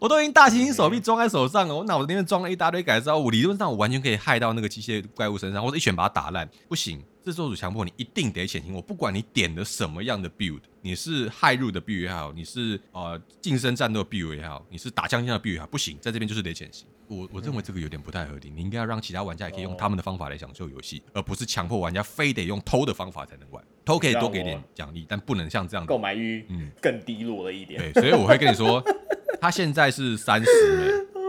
[0.02, 6.48] 我都已经大猩猩手臂装在手上了，我脑子里面装了一大堆改造物，理论上我完全可以害到那个机械怪物身上，或者一拳把它打烂。
[6.68, 8.74] 不行，制作组强迫你一定得潜行。
[8.74, 16.84] 我不管你点的什么样的 build，你是骇入的 build 也好，你是呃近身战斗的 build 也好，你是打枪枪的 build 也好，不行，在这边就是得潜行。
[17.06, 23.62] 我我认为这个有点不太合理，你应该要让其他玩家也可以用他们的方法来享受游戏，而不是强迫玩家非得用偷的方法才能玩。
[23.84, 27.92] 偷可以多给点奖励，但不能像这样购买欲嗯更低落了一点。
[27.92, 28.82] 对，所以我会跟你说，
[29.42, 31.20] 它现在是三十美，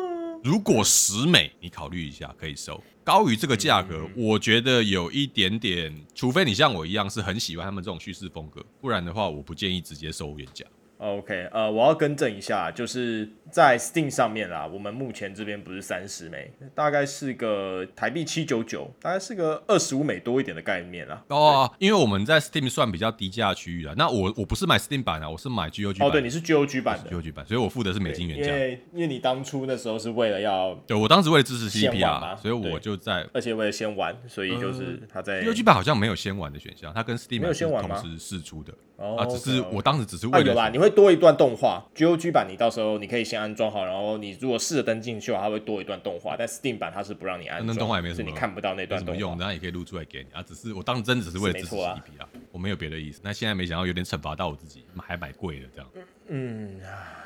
[0.43, 2.79] 如果十美，你考虑一下可以收。
[3.03, 10.63] 高于这个价格，我觉得有一点点，除非你像我一样是很喜欢他们这种叙事风格，不然的话，我不建议直接收原价。
[10.99, 21.23] OK，呃，我要更正一下，就是在 Steam 上面啦，我们目前这边不是三十美，大概是个台币七九九，大概是个二十五美多一点的概念啦。
[21.27, 23.93] 哦，因为我们在 Steam 算比较低价区域啊。
[23.95, 26.07] 那我我不是买 Steam 版啊，我是买 GOG 版。
[26.07, 28.51] 哦，对，你是 GOG 版的，GOG 版，所以我付的是美金原价。
[28.51, 38.73] 因为因为你当初那时候是为了要，对我当时为了支持 CDPR，所以我就在，而且为了先玩，所以就是他在 GOG 版好像没有先玩的选项，它跟 Steam 没有先玩同时试出的。
[38.95, 41.83] 哦，啊，只是我当时只是为了有啦，你会多一段动画。
[41.95, 46.35] GOG 版你到时候你可以先安装好，然后你如果试着登进去的话，它会多一段动画。
[46.37, 50.41] 但 Steam 版它是不让你安装，那动画也没什么，你看不到那段动画用，然后也可以录出来给你啊。
[50.41, 53.19] 只是我当时真的只是为了支持 CDPR 啊，我没有别的意思。
[53.23, 55.89] 那现在没想到有点惩罚到我自己，还买贵了这样。
[56.29, 56.79] 嗯，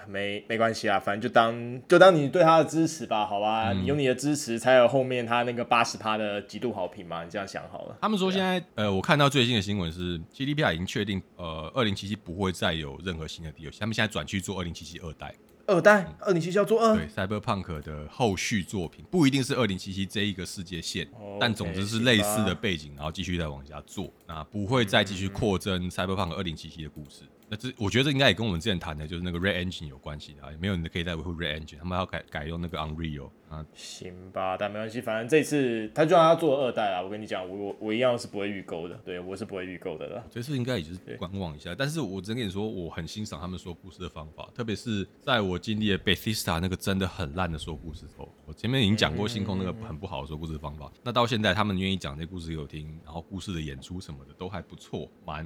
[0.07, 1.53] 没没关系啊，反正就当
[1.87, 3.71] 就当你对他的支持吧，好吧？
[3.71, 7.23] 嗯、你有你的支持，才有后面他那个八十趴的极度好评嘛。
[7.23, 7.97] 你这样想好了。
[8.01, 15.31] 他们说现在，啊、呃，我看到最新的新闻是 GDPR 已经确定，呃，二零七七不会再有任何新的 DLC，他们现在转去做二零七七二代。
[15.67, 16.95] 二代，二零七七要做二？
[16.95, 27.23] 对，Cyberpunk 的后续作品不一定是二零七七这一个世界线，okay, 但总之是类似的背景，然后继续再往下做，那不会再继续扩增 Cyberpunk 二零七七的故事。
[27.49, 33.65] 那这我觉得这应该也跟我们之前谈的，就是那个 Red Engine 有关系的没有你可以再维护 Red Engine，他们要改改用那个 Unreal 啊。
[33.73, 40.23] 行吧，但没关系，反正这次他就让他做二代啊，我跟你讲，我我我一样是不会预购的，对我是不会预购的了。
[40.29, 55.45] 这次应该也就是观望一下，但是我只能跟你说，我很欣赏他们说故事的方法，特别是在我经历了 Bethesda 那个真的很烂的说故事后，我前面已经讲过星空那个很不好的说故事的方法，嗯、那到现在他们愿意讲这故事给我听，然后故事的演出什么的都还不错，蛮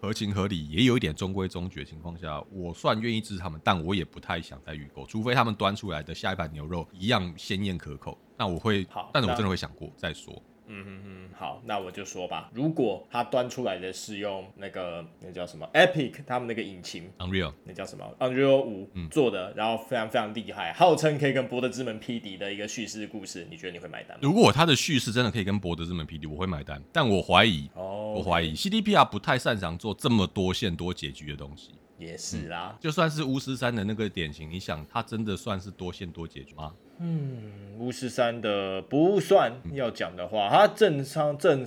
[0.00, 2.14] 合情合理，也有一点中规中矩的情况。
[2.18, 10.42] 下，我算愿意支持他们，但我也不太想再预购，除非他们端出来的下一盘牛肉一样鲜艳可口，那我会，好，但是我真的会想过再说。
[10.66, 12.50] 嗯哼哼，好，那我就说吧。
[12.54, 24.20] 如果他端出来的是用那个那叫什么 Epic 他们那个引擎 Unreal，那叫什么 Unreal 五做的，嗯、然后非常非常厉害，号称可以跟博德之门匹敌的一个叙事故事，你觉得你会买单吗？
[24.22, 26.82] 如果他的叙事真的可以跟博德之门匹敌，我会买单。
[26.90, 31.72] 但我怀疑，哦，我怀疑 CDPR 不太擅长做这么多线多结局的东西。
[31.98, 36.74] 也是啦、嗯，就算是巫师三的那个典型，你想他真的算是多线多结局吗？
[36.98, 39.52] 嗯，巫师三的不算。
[39.72, 41.66] 要讲的话，它正常正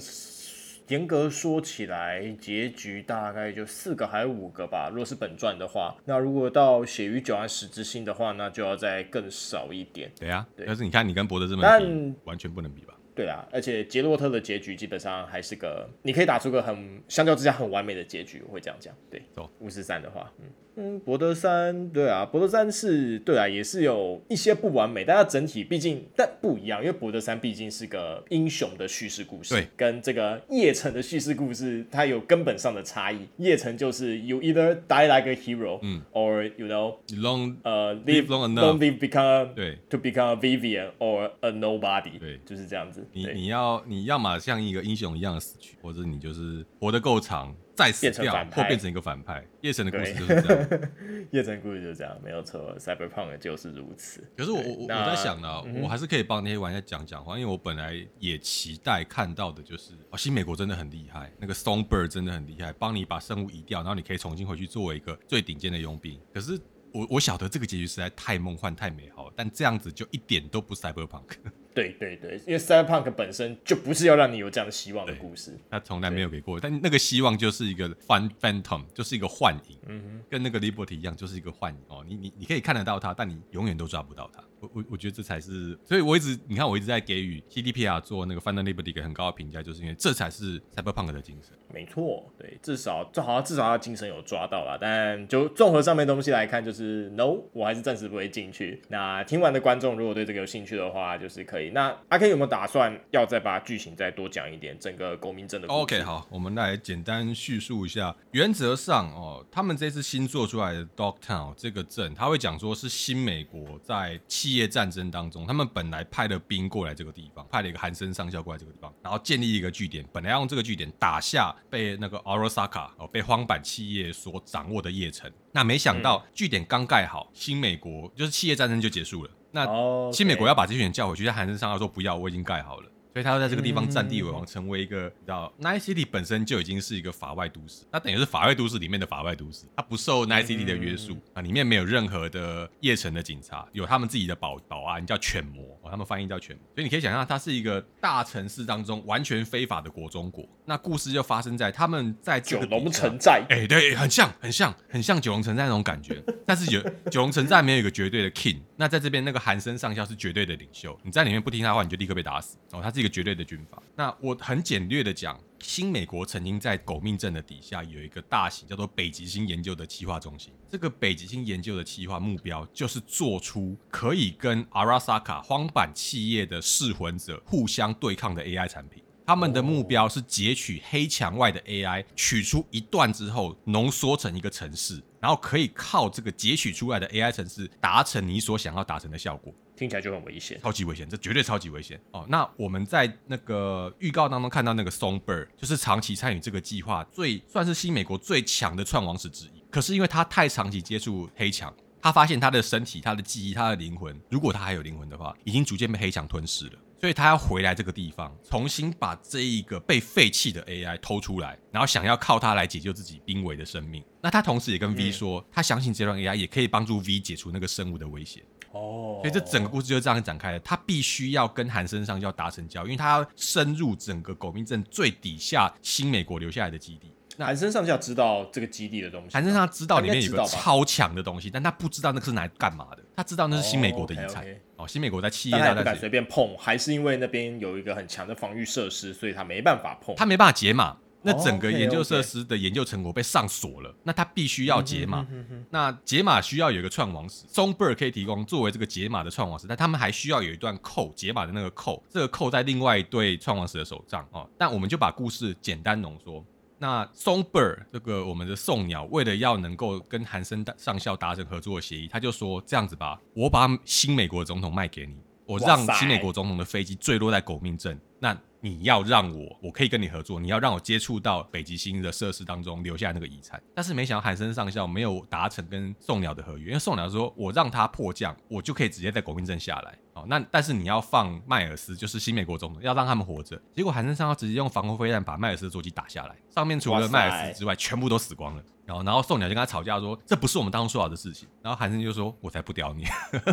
[0.87, 4.89] 严格说起来，结局大概就四个还是五个吧。
[4.89, 10.09] 如果是本传的话，那如果到血与九安十之心的话，那就要再更少一点。
[10.17, 10.65] 对呀、啊，对。
[10.65, 12.93] 但是你看，你跟博德这么比，但完全不能比吧？
[13.13, 18.93] 对啊，而且杰洛特的结局基本上还是个，你可以打出个很相较之下很完美的结局，我会这样讲。
[19.09, 20.45] 对，走巫师三的话，嗯。
[20.77, 33.27] 嗯，博德三对啊，博德三是对啊，也是有一些不完美，但它整体毕竟但不一样，因为博德三毕竟是个英雄的叙事故事，对，跟这个叶城的叙事故事它有根本上的差异。
[33.37, 39.53] 叶城就是 you either die like a hero，嗯，or you know long 呃 live long enough live become
[39.55, 43.03] 对 to become a Vivian or a nobody，对，就是这样子。
[43.13, 47.55] 你你要你要么像一个英雄一样的死去，或者你就是活得够长。
[47.77, 49.45] 再死掉，或变成一个反派。
[49.61, 50.91] 夜神的故事就是这样。
[51.31, 52.75] 夜神故事就是这样，没有错。
[52.79, 54.27] Cyberpunk 就是如此。
[54.35, 66.19] 可是我我我在想呢，我还是可以帮那些玩家讲讲话，因为我本来也期待看到的就是，哦，新美国真的很厉害，那个 Songbird 真的很厉害，帮你把生物移掉，然后你可以重新回去作为一个最顶尖的佣兵。
[66.33, 66.59] 可是
[66.91, 71.35] 我我晓得这个结局实在太梦幻、太美好了，但这样子就一点都不 Cyberpunk。
[71.77, 76.59] 对对对，因为 Cyberpunk 本身就不是要让你有这样的希望的故事，他从来没有给过。
[76.59, 82.03] 但那个希望就是一个 Fun Phantom，就是一个幻影，嗯哼，跟那个 Liberty 一样，就是一个幻影哦。
[82.07, 84.43] 你你你可以看得到它，但你永远都抓不到它。
[84.59, 91.55] 我我我觉得这才是，所以我一直你看我一直在给予 CDPR 做那个 Final Liberty 一个很高的评价，就是因为这才是 Cyberpunk 的精神。
[91.73, 94.77] 没错，对，至少这好像至少他精神有抓到了。
[94.79, 98.81] 但就综合上面东西来看，就是 No，我还是暂时不会进去。
[98.89, 101.69] 那听完的观众如果对这个有兴趣的话，就是可以。
[101.71, 104.77] 那阿 K 有没有打算要再把剧情再多讲一点？
[104.79, 105.67] 整个国民镇的。
[105.67, 108.15] OK，好，我们来简单叙述一下。
[108.31, 125.31] 原则上哦，他们这次新做出来的 Dogtown 这个镇，他会讲说是新美国在企业战争当中，他们本来派了兵过来这个地方，派了一个韩森上校过来这个地方，然后建立一个据点，本来要用这个据点打下被那个 Arasaka 哦被荒坂企业所掌握的叶城。
[125.51, 129.31] 那没想到据点刚盖好，新美国就是企业战争就结束了。
[129.51, 129.65] 那
[130.11, 132.91] 新美国要把这群人叫回去，在韩森上要说不要，我已经盖好了。
[133.17, 150.47] 所以他要在这个地方占地为王，成为一个，你知道，Night City 本身就已经是一个法外都市，那等于是法外都市里面的法外都市，它不受 Night City 的约束啊，里面没有任何的夜城的警察，有他们自己的保保安叫犬魔，哦，他们翻译叫犬魔，所以你可以想象，它是一个大城市当中完全非法的国中国。
[150.65, 162.59] 那故事就发生在他们在九龙城寨，哎，对，很像，很像，很像九龙城寨那种感觉， 但是有九龙城寨没有一个绝对的 king，那在这边那个韩森上校是绝对的领袖，你在里面不听他的话，你就立刻被打死。
[162.73, 163.81] 哦，他是一个绝对的军阀。
[163.95, 170.53] 那我很简略的讲，新美国曾经在狗命镇的底下有一个大型叫做北极星研究的企划中心。
[170.69, 179.03] 这个北极星研究的企划目标就是做出可以跟 Arasaka 荒坂企业的噬魂者互相对抗的 AI 产品。
[179.25, 189.53] 他们的目标是截取黑墙外的 AI，取出一段之后浓缩成一个城市，然后可以靠这个截取出来的 AI 城市达成你所想要达成的效果。
[189.77, 192.25] 听起来就很危险，超级危险，这绝对超级危险哦。
[192.27, 199.63] 那我们在那个预告当中看到那个 Songbird，就是长期参与这个计划，最算是新美国最强的串王史之一。
[199.69, 206.79] 可是因为他太长期接触黑墙，他发现他的身体、他的记忆、他的灵魂，如果他还有灵魂的话，已经逐渐被黑墙吞噬了。
[206.99, 214.03] 所以他要回来这个地方，重新把这一个被废弃的 AI 偷出来，然后想要靠它来解救自己濒危的生命。
[214.19, 218.43] 那他同时也跟 V 说，他相信这段 AI 也可以帮助 V 解除那个生物的威胁。
[218.77, 220.59] 哦，所以这整个故事就这样展开了。
[220.59, 227.11] 他必须要跟韩森上校达成交易，因为他要深入整个狗命镇最底下新美国留下来的基地。
[227.39, 233.03] 那韩森上校知道这个基地的东西，韩森上校知道里面有个超强的东西，但他不知道那个是拿来干嘛的。
[233.15, 234.43] 他知道那是新美国的遗产。
[234.43, 240.15] 哦 okay, okay 哦，新美国在企业大战，不敢随便碰，还是因为那边有一个很强的防御设施，所以他没办法碰。
[240.15, 240.95] 他没办法解码，
[241.27, 245.27] 那整个研究设施的研究成果被上锁了，那他必须要解码。
[245.69, 254.49] 那解码需要有一个创王史，Songbird 可以提供作为这个解码的创王史，但他们还需要有一段扣解码的那个扣，这个扣在另外一对创王史的手上哦。
[254.57, 256.43] 但我们就把故事简单浓缩。
[256.79, 273.61] 那 Songbird 这个我们的宋鸟，为了要能够跟韩森上校达成合作的协议，他就说这样子吧，我把新美国总统卖给你，我让新美国总统的飞机坠落在狗命镇，那你要让我，我可以跟你合作，你要让我接触到北极星的设施当中留下那个遗产。
[273.73, 279.97] 但是没想到海森上校没有达成跟宋鸟的合约，因为宋鸟说我让他迫降，我就可以直接在狗命镇下来。
[280.17, 283.61] 哦，那但是你要放迈尔斯，就是新美国总统，要让他们活着。
[283.75, 288.63] 结果韩森上校直接用防空飞弹把迈尔斯的座机打下来，上面除了迈尔斯之外，全部都死光了。
[288.85, 293.03] 然后，然后宋鸟就跟他吵架说：“这不是我们当初说好的事情。”然后韩森就说：“我才不屌你！”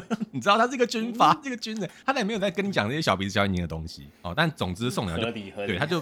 [0.30, 4.08] 你知道他是一个军阀，这个军人，他也没有在跟你讲这些小鼻子小眼睛的东西。
[4.22, 6.00] 哦，但总之宋鸟就对，他就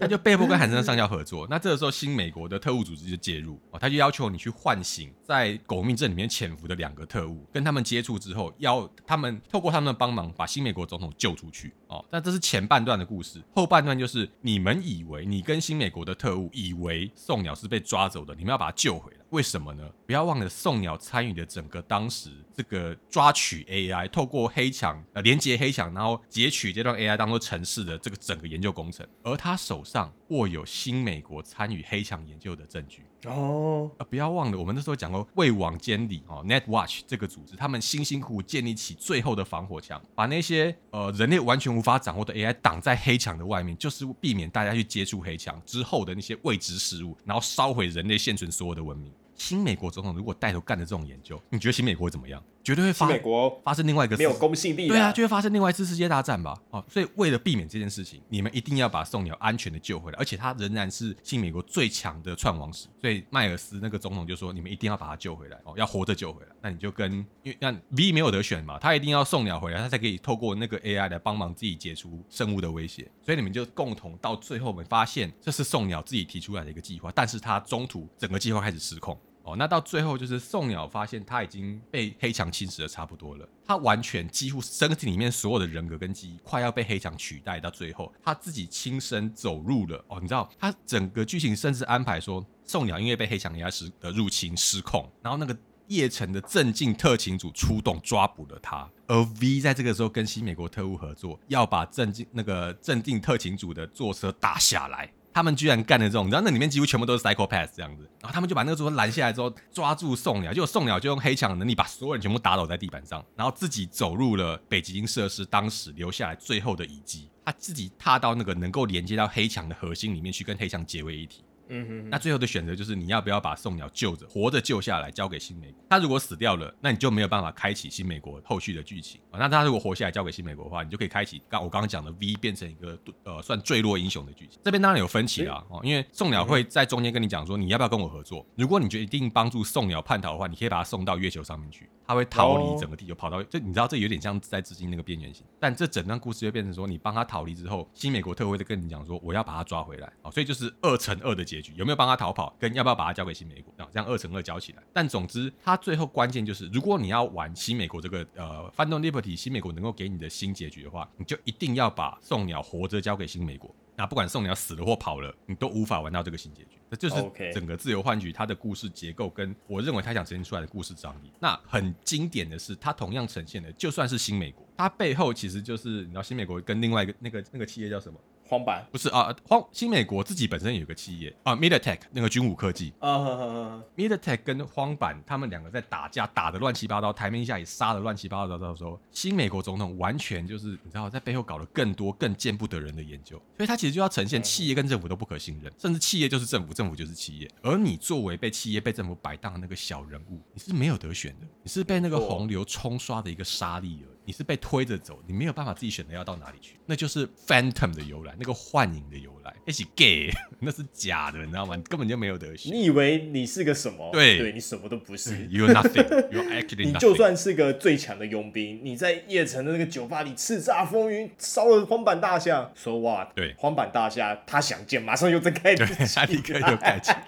[0.00, 1.46] 他就被迫跟韩森上校合作。
[1.50, 11.72] 那这个时候，新美国的特务组织就介入，哦，他就要求你去唤醒在狗命镇里面潜伏的两个特务，跟他们接触之后，要他们透过他们的帮忙把新美国总统救出去。
[11.88, 19.18] 哦，那这是前半段的故事，后半段就是你们以为你跟新美国的特务以为宋鸟是被抓走的，你们要把他救回来。
[19.30, 19.82] 为什么呢？
[20.06, 33.90] 不要忘了，宋鸟参与的整个当时这个抓取 AI，透过黑墙呃连接黑墙，然后截取这段 AI 当做城市的这个整个研究工程，而他手上握有新美国参与黑墙研究的证据哦。
[33.98, 49.12] 啊，不要忘了，我们那时候讲过卫网监理哦，Netwatch 这个组织，他们辛辛苦苦建立起最后的防火墙，把那些呃人类完全无法掌握的 AI 挡在黑墙的外面，就是避免大家去接触黑墙之后的那些未知事物，然后烧毁人类现存所有的文明。
[49.36, 52.42] 新美国总统如果带头干的这种研究，你觉得新美国会怎么样？
[52.64, 56.60] 绝对会发美国发生另外一个没有公信力，对啊，就会发生另外一次世界大战吧。
[56.70, 62.88] 哦，所以为了避免这件事情，你们一定要把宋鸟安全的救回来，而且他仍然是新美国最强的串王史。
[63.00, 67.12] 所以迈尔斯那个总统就说：“你们一定要把他救回来，哦，要活着救回来。”那你就跟
[67.44, 73.08] 因为那 V 没有得选嘛，他一定要送鸟回来，他才可以透过那个 AI 来帮忙自己解除生物的威胁。
[73.24, 79.16] 所以你们就共同到最后，我们发现这是宋鸟自己提出来的一个计划，但是他中途整个计划开始失控。
[79.46, 95.56] 哦，那到最后就是宋鸟发现他已经被黑墙侵蚀的差不多了，他完全几乎身体里面所有的人格跟记忆快要被黑墙取代，到最后他自己亲身走入了哦，你知道他整个剧情甚至安排说宋鸟因为被黑墙压实的入侵失控，然后那个
[95.86, 105.08] 叶城的镇静特勤组出动抓捕了他，而 V 在这个时候跟新美国特务合作，要把镇静那个镇静特勤组的坐车打下来。
[105.36, 121.44] 他们居然干了这种，然后那里面几乎全部都是 psychopath 这样子，然后他们就把那个坐车拦下来之后，抓住宋鸟，结果宋鸟就用黑墙的能力把所有人全部打倒在地板上，然后自己走入了北极星设施当时留下来最后的遗迹，他自己踏到那个能够连接到黑墙的核心里面去，跟黑墙结为一体。
[121.68, 125.84] 嗯哼，那最后的选择就是你要不要把宋鸟救着，活着救下来，交给新美国。
[125.90, 129.38] 他如果死掉了，那你就没有办法开启新美国后续的剧情啊。
[129.38, 134.60] 那他如果活下来，交给新美国的话，你就可以开启刚我刚刚讲的 V 变成一个呃算坠落英雄的剧情。
[134.64, 138.46] 这边当然有分歧啦哦，因为宋鸟会在中间跟你讲说，你要不要跟我合作？
[138.56, 141.88] 如果你决定帮助宋鸟叛逃的话，你可以把他送到月球上面去。
[142.08, 145.44] 他会逃离整个地球，跑到这，你知道这有点像在致敬那个边缘型。
[145.58, 154.82] 但这整段故事就变成说，你帮他逃离之后，新美国特会的跟你讲说，我要把他抓回来啊，所以就是二乘二的结局，有没有帮他逃跑，跟要不要把他交给新美国啊，这样二乘二交起来。
[154.92, 163.74] 但总之，他最后关键就是，如果你要玩新美国这个呃 Phantom Liberty，新美国能够给你的新结局的话，你就一定要把宋鸟活着交给新美国。
[163.98, 166.76] 那不管宋鸟死了或跑了，你都无法玩到这个新结局。
[166.90, 171.32] 这就是整个自由幻局它的故事结构跟我认为他想呈现出来的故事张力。
[171.40, 178.20] 那很经典的是，它同样呈现的就算是新美国，它背后其实就是你知道新美国跟另外一个那个那个企业叫什么？
[178.48, 178.84] 荒坂。
[178.90, 182.92] 不是啊，荒新美国自己本身有个企业啊，MilitechGroup 那个军武科技。
[183.00, 204.15] 啊，MilitechGroup 跟荒坂他们两个在打架，打得乱七八糟，台面下也杀得乱七八糟的时候，新美国总统完全就是你知道在背后搞了更多更见不得人的研究，所以他其实就要呈现企业跟政府都不可信任，甚至企业就是政府，政府就是企业，而你作为被企业被政府摆荡的那个小人物，你是没有得选的，你是被那个洪流冲刷的一个沙粒而已。
[204.26, 211.76] 你是被推着走，你没有办法自己选择要到哪里去，那就是 Phantom 的由来，那个幻影的由来，那是 gay， 那是假的，你知道吗？
[211.76, 212.74] 你根本就没有得选。
[212.74, 214.10] 你以为你是个什么？
[214.12, 215.48] 对，对你什么都不是。
[215.48, 216.04] You're nothing.
[216.32, 216.92] You're actually nothing.
[216.92, 223.28] 你就算是个最强的佣兵，你在夜城的那个酒吧里叱咤风云，烧了荒坂大厦，So what？
[223.36, 227.12] 对，荒坂大厦他想见，马上又睁开，他立刻就盖起。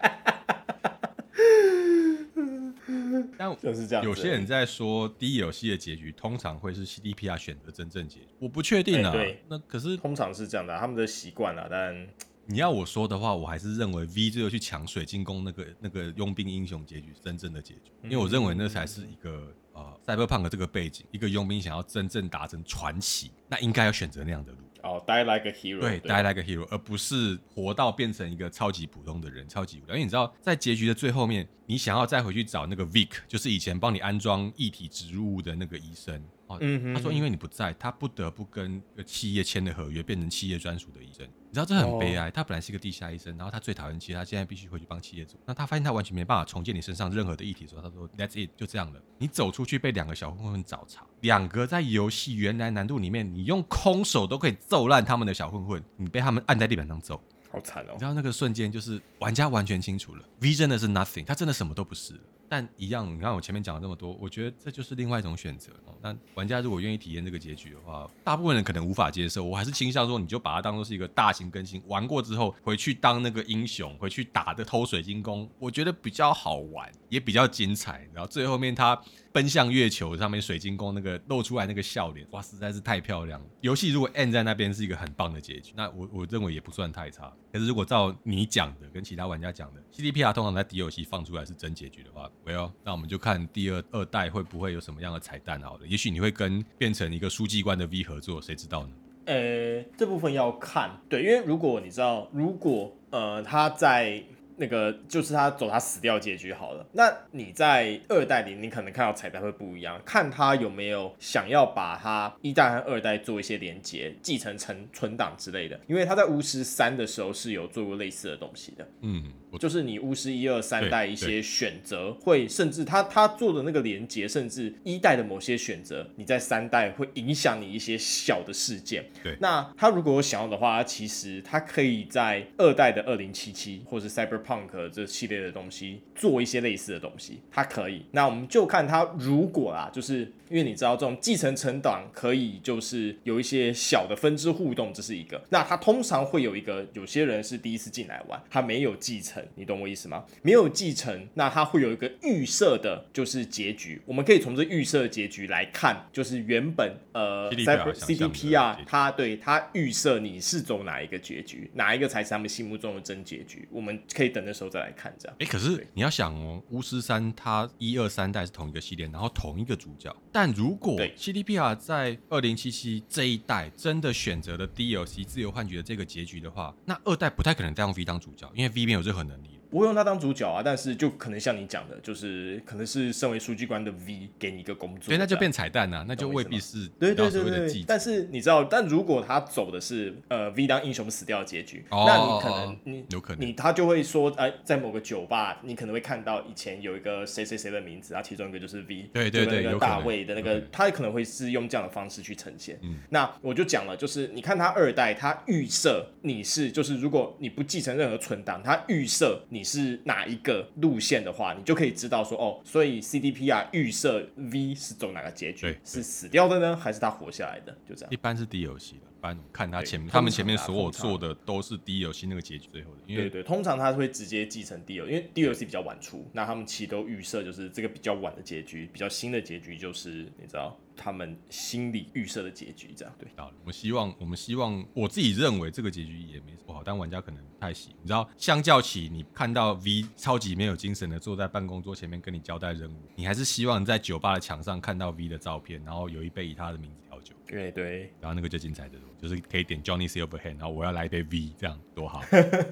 [3.37, 4.05] 但就是这样。
[4.05, 9.13] 有些人在说 d 游戏的结局通常会是 CDPR 选择真正结局，我不确定啊。
[9.13, 11.67] 对，那可是通常是这样的，他们的习惯啊。
[11.71, 12.09] 但
[12.47, 24.59] 你要我说的话，我还是认为 V 最后去抢水晶宫那个那个佣兵英雄结局是真正的结局，因为我认为那才是一个呃赛博朋克这个背景，一个佣兵想要真正达成传奇，那应该要选择那样的路。
[24.83, 29.95] 哦、oh，die like a hero，对，对，die like a hero，而不是活到变成一个超级普通的人，超级无聊。
[29.95, 36.23] 因为你知道，在结局的最后面，你想要再回去找那个 Vic，就是以前帮你安装异体植入物的那个医生。
[36.49, 36.59] 哦，
[36.95, 41.25] 他说因为你不在，他不得不跟企业签的合约变成企业专属的医生。
[41.27, 45.39] 你知道这很悲哀，他本来是一个地下医生，然后他最讨厌企业，他现在必须回去帮企业做。
[45.47, 49.01] 那他发现他完全没办法重建你身上任何的议题的时候，他说 That's it，就这样了。
[49.19, 57.91] 你走出去被两个小混混找茬，两个在游戏原来难度里面，你用空手都可以揍烂他们的小混混，你被他们按在地板上揍，好惨哦。
[57.93, 62.19] 你知道那个瞬间就是玩家完全清楚了，V 真的是 nothing，他真的什么都不是。
[62.49, 65.71] 但一样，你看我前面讲了这么多，我觉得这就是另外一种选择。
[66.01, 69.45] 那玩家如果愿意体验这个结局的话，大部分人可能无法接受。
[69.45, 78.09] 我还是倾向说，你就把它当做是一个大型更新，玩过之后回去当那个英雄，回去打的偷水晶宫，我觉得比较好玩，也比较精彩。
[78.15, 78.99] 然后最后面他
[79.33, 83.47] 奔向月球上面水晶宫那个露出来那个笑脸，哇，实在是太漂亮了。
[83.61, 87.33] 游戏如果 end 在那边是一个很棒的结局，那我我认为也不算太差。
[87.53, 95.87] 可是如果照你讲的跟其他玩家讲的，CDPR 通常在底游戏放出来是真结局的话，Well，那我们就看第二二代会不会有什么样的彩蛋好了。
[95.87, 98.91] 也许你会跟变成一个书记官的 V 合作，谁知道呢？
[99.27, 104.25] 呃、这部分要看，对，因为如果你知道，如果呃他在。
[104.59, 106.85] 那个就是他走他死掉结局好了。
[106.93, 115.79] 那你在二代里，你可能看到彩蛋会不一样，看他有没有想要把他一代和二代做一些连接，继承成存档之类的。
[115.87, 118.89] 因为他在巫师三的时候是有做过类似的东西的。
[119.03, 129.05] 嗯，就是你巫师一二三代一些选择会，甚至他他做的那个连接，甚至一代的某些选择，你在三代会影响你一些小的事件。
[129.23, 134.48] 对，那他如果想要的话，其实他可以在二代的二零七七或是 Cyber。
[134.49, 138.07] Punk 这系列的东西做一些类似的东西，它可以。
[138.13, 145.39] 那我们就看它如果啊，就是因为你知道这种继承成长可以就是有一些小的分支互动，这是一个。
[145.51, 150.25] 那它通常会有一个，有些人是第一次进来玩，他没有继承，你懂我意思吗？
[150.41, 154.01] 没有继承，那他会有一个预设的，就是结局。
[154.07, 163.69] 我们可以从这预设结局来看，就是原本呃 CDP 啊他对他预设你是走哪一个结局，哪一个才是他们心目中的真结局。
[163.71, 164.33] 我们可以。
[164.39, 165.37] 等那时候再来看这样。
[165.41, 179.58] 哎，可是你要想哦，巫师三它一二三代是同一个系列，然后同一个主角，但如果 CDPR 在二零七七这一代真的选择了 DLC 自由幻觉的这个结局的话，那二代不太可能再用 V 当主角，因为 V 没有任何能力。
[179.71, 187.85] 不会用他当主角啊，但是就可能像你讲的，就是可能是身为书记官的 V 给你一个工作，对，那就变彩蛋啊，那就未必是对对对对。
[187.87, 193.47] 但是你知道，但如果他走的是呃 V 当英雄死掉的结局，哦、那你可能你有可能。
[193.47, 202.79] 你他就会说，哎、呃，在某个酒吧，你可能会看到以前有一个谁谁谁的名字，啊，其中一个就是 V，对对对，那个大卫的那个，他可能会是用这样的方式去呈现。
[202.83, 210.39] 嗯，那我就讲了，就是你看他二代，他预设你是就是如果你不继承任何存档，他预设你是哪一。
[210.39, 215.77] 个路线的话，你就可以知道说哦，所以 CDPR 预设 V 是走哪个结局？
[215.85, 217.77] 是死掉的呢，还是他活下来的？
[217.87, 218.11] 就这样。
[218.11, 222.99] 一般是 D 游戏的，一般看他前面，他们前面所有做的都是 D 游戏那个结局最后的。
[223.07, 230.79] 因为对对，通常他会直接继承 DLC，因为 DLC 比较晚出，那他们其实都预设就是这个比较晚的结局，比较新的结局就是你知道。
[230.99, 233.29] 他们心里预设的结局，这样对。
[233.37, 237.91] 好，我们希望，我们希望，我自己认为这个结局也没不好，但玩家可能不太喜。
[238.03, 247.35] 你知道，相较起你看到 V 超级没有精神的坐在办公桌前面跟你交代任务，你还是希望在酒吧的墙上看到 V 的照片，然后有一杯以他的名字调酒。
[247.49, 252.23] 对对，然后那个就精彩的多，就是可以点 Johnny Silverhand，然后我要来一杯 V，这样多好。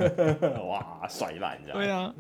[0.69, 1.79] 哇，甩烂这样。
[1.79, 2.15] 对啊。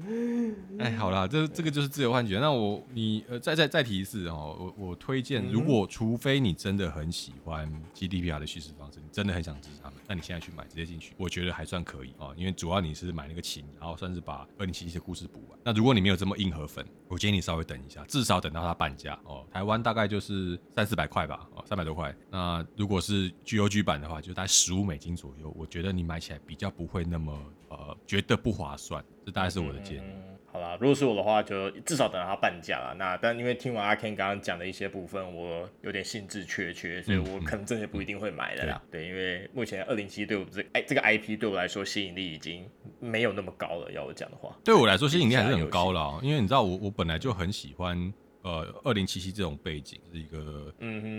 [0.78, 2.38] 哎，好啦，这这个就是自由幻觉。
[2.38, 12.34] 那我你呃再再再提一次哦，我我推荐，如果除非你真的很喜欢 GDPR 的叙事方式，你真的很想支持他们，那你现在去买，直接进去，我觉得还算可以哦。
[12.36, 15.58] 因为主要你是买那个琴，然后算是把二零七七的故事补完。
[15.62, 19.44] 那如果你没有这么硬核粉，我建议你稍微等一下，至少等到它半价哦。
[19.52, 22.14] 台湾大概就是三四百块吧，哦，三百多块。
[22.30, 25.52] 那那如果是 GOG 版的话，就大概十五美金左右。
[25.56, 27.36] 我觉得你买起来比较不会那么
[27.68, 30.02] 呃觉得不划算，这大概是我的建议。
[30.04, 32.94] 嗯、好啦，如果是我的话，就至少等到它半价了。
[32.96, 38.80] 那但因为听完阿 Ken 刚刚讲的一些部分，我有点兴致缺缺，所以我可能真的不一定会买的啦。
[38.80, 42.64] 嗯嗯、对，对，因为目前二零七对我这哎这个 IP 对我来说吸引力已经
[43.00, 43.90] 没有那么高了。
[43.90, 48.12] 要我讲的话，对我来说吸引力还是很高了，因为你知道我我本来就很喜欢。
[48.46, 50.72] 呃，二零七七这种背景是一个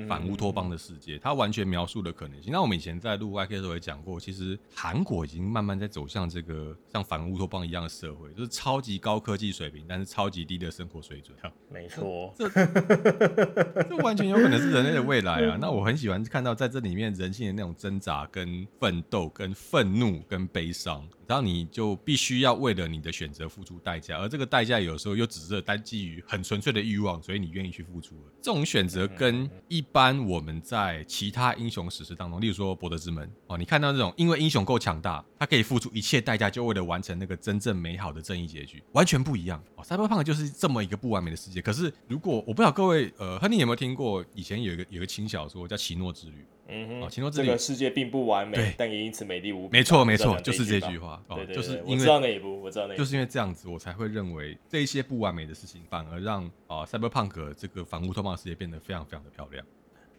[0.08, 2.54] 反乌托邦的世界，它完全描述的可能性。
[2.54, 11.38] 那我们以前在录 YK 的时候也讲过，其实韩国已经慢慢在走向这个像反乌托邦一样的社会，就是超级高科技水平，但是超级低的生活水准。
[11.70, 15.58] 没错，这这完全有可能是人类的未来啊！
[15.60, 21.06] 那我很喜欢看到在这里面人性的那种挣扎、跟奋斗、跟愤怒、跟悲伤。
[21.28, 28.32] 然后你就必须要为了你的选择付出代价，而这个代价有时候又只是单基于很纯粹的欲望，所以你愿意去付出了。
[28.42, 39.62] 这种选择跟一般我们在其他英雄史诗当中，例如说《博德之门》哦，你看到这种因为英雄够强大，他可以付出一切代价，就为了完成那个真正美好的正义结局，完全不一样。
[39.76, 41.62] 哦，Cyberpunk 就是这么一个不完美的世界。
[41.62, 46.34] 可是如果我不知道各位呃，亨利有没有听过以前有一个有一个轻小说叫《奇诺之旅》。
[46.70, 49.78] 嗯哼，这个世界并不完美，但也因此美丽无比。
[49.78, 51.17] 没错，没错，就是这句话。
[51.30, 59.66] 对对，就是我知道那一部，我知道那一部，就是因为这样子，我才会认为这一些不完美的事情，反而让啊，Cyberpunk 这个反乌托邦的世界变得非常非常的漂亮。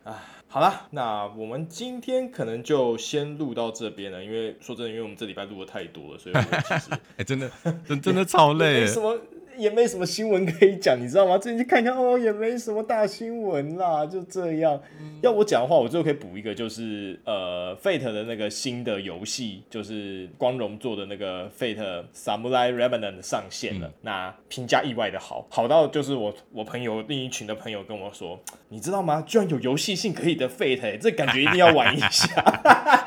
[0.05, 7.51] 啊，好了，那我们今天可能就先录到这边了，因为说真的，因为我们这礼拜录的太多了，所以我其实 哎，真的，
[7.87, 8.87] 真真的超累。
[8.87, 9.19] 什么？
[9.59, 11.37] 也没什么新闻可以讲，你知道吗？
[11.37, 14.81] 最近去看看哦，也没什么大新闻啦，就这样。
[15.01, 23.89] 嗯、要我讲的话，我最后可以补一个，就是呃，Fate 的那个新的游戏，就是光荣做的那个 Fate Samurai Remnant 上线了。
[23.89, 28.39] 嗯、那评价意外的好，好到就是我我朋友另一群的朋友跟我说，
[28.69, 29.23] 你知道吗？
[29.27, 32.27] 居然有游戏性可以的 Fate，、欸、这感觉一定要玩一下，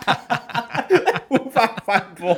[1.29, 2.37] 无法反驳。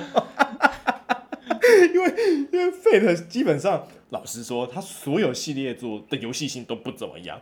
[2.18, 3.88] 因为因为 Fate 基本上。
[4.10, 7.42] 老实说，他所有系列做的游戏性都不怎么样。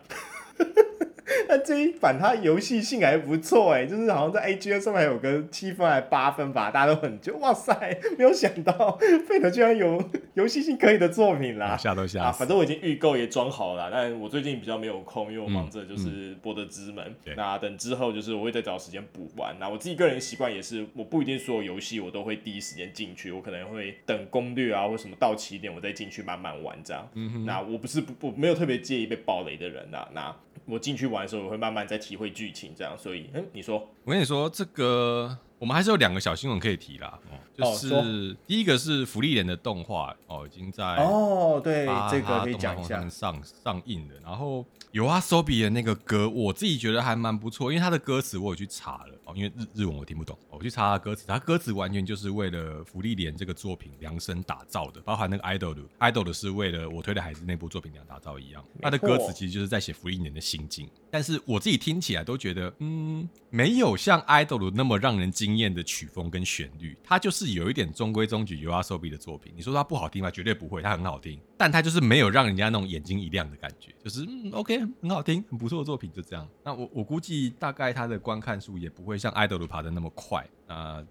[1.47, 7.73] 那这一版它游戏性还不错哎，就是好像在 AGN 上面还有个七分还八分吧，大家都很就哇塞，
[8.17, 10.03] 没有想到 Fate 居然有
[10.36, 17.15] 游戏性可以的作品啦，吓都吓、啊、反正我已经预购也装好了，但我最近比较没有空，因为我忙着就是博德之门。
[17.36, 19.55] 那等之后就是我会再找时间补完。
[19.59, 27.07] 那我自己个人习惯也是，我不一定所有游戏我都会第一时间进去，我可能会等攻略啊或什么到起点我再进去慢慢玩这样。
[27.45, 32.97] 那我不是不不没有特别介意被暴雷的人呐，那我进去玩的时候我会慢慢再体会剧情这样。
[32.97, 35.38] 所以，嗯，你说，我跟你说这个。
[35.62, 37.20] 我们还是有两个小新闻可以提啦。
[37.30, 44.16] 哦，就是、哦、第一个是福利莲的动画哦，已经在哦，对，这个可以讲一下上上映的。
[44.24, 60.89] 然后有啊，Sobi 的那个歌，我自己觉得还蛮不错，因为他的歌词我有去查了哦，因为日日文我听不懂，我去查他歌词，他歌词完全就是为了福利莲这个作品量身打造的，包含那个 idol 的 idol 的是为了我推的孩子那部作品量打造一样，他的歌词其实就是在写福利莲的心境。
[61.12, 69.54] 但是我自己听起来都觉得，嗯，没有像 idol 那么让人惊艳的曲风跟旋律，它就是有一点中规中矩 u r s o b 的作品。
[69.56, 70.30] 你说它不好听吗？
[70.32, 71.39] 绝对不会，它很好听。
[71.58, 76.47] 但它就是没有让人家那种眼睛一亮的感觉，就是嗯，OK，很好听，很不错的作品，就这样。
[76.64, 81.04] 那我我估计大概它的观看数也不会像 idol 爬的那么快啊。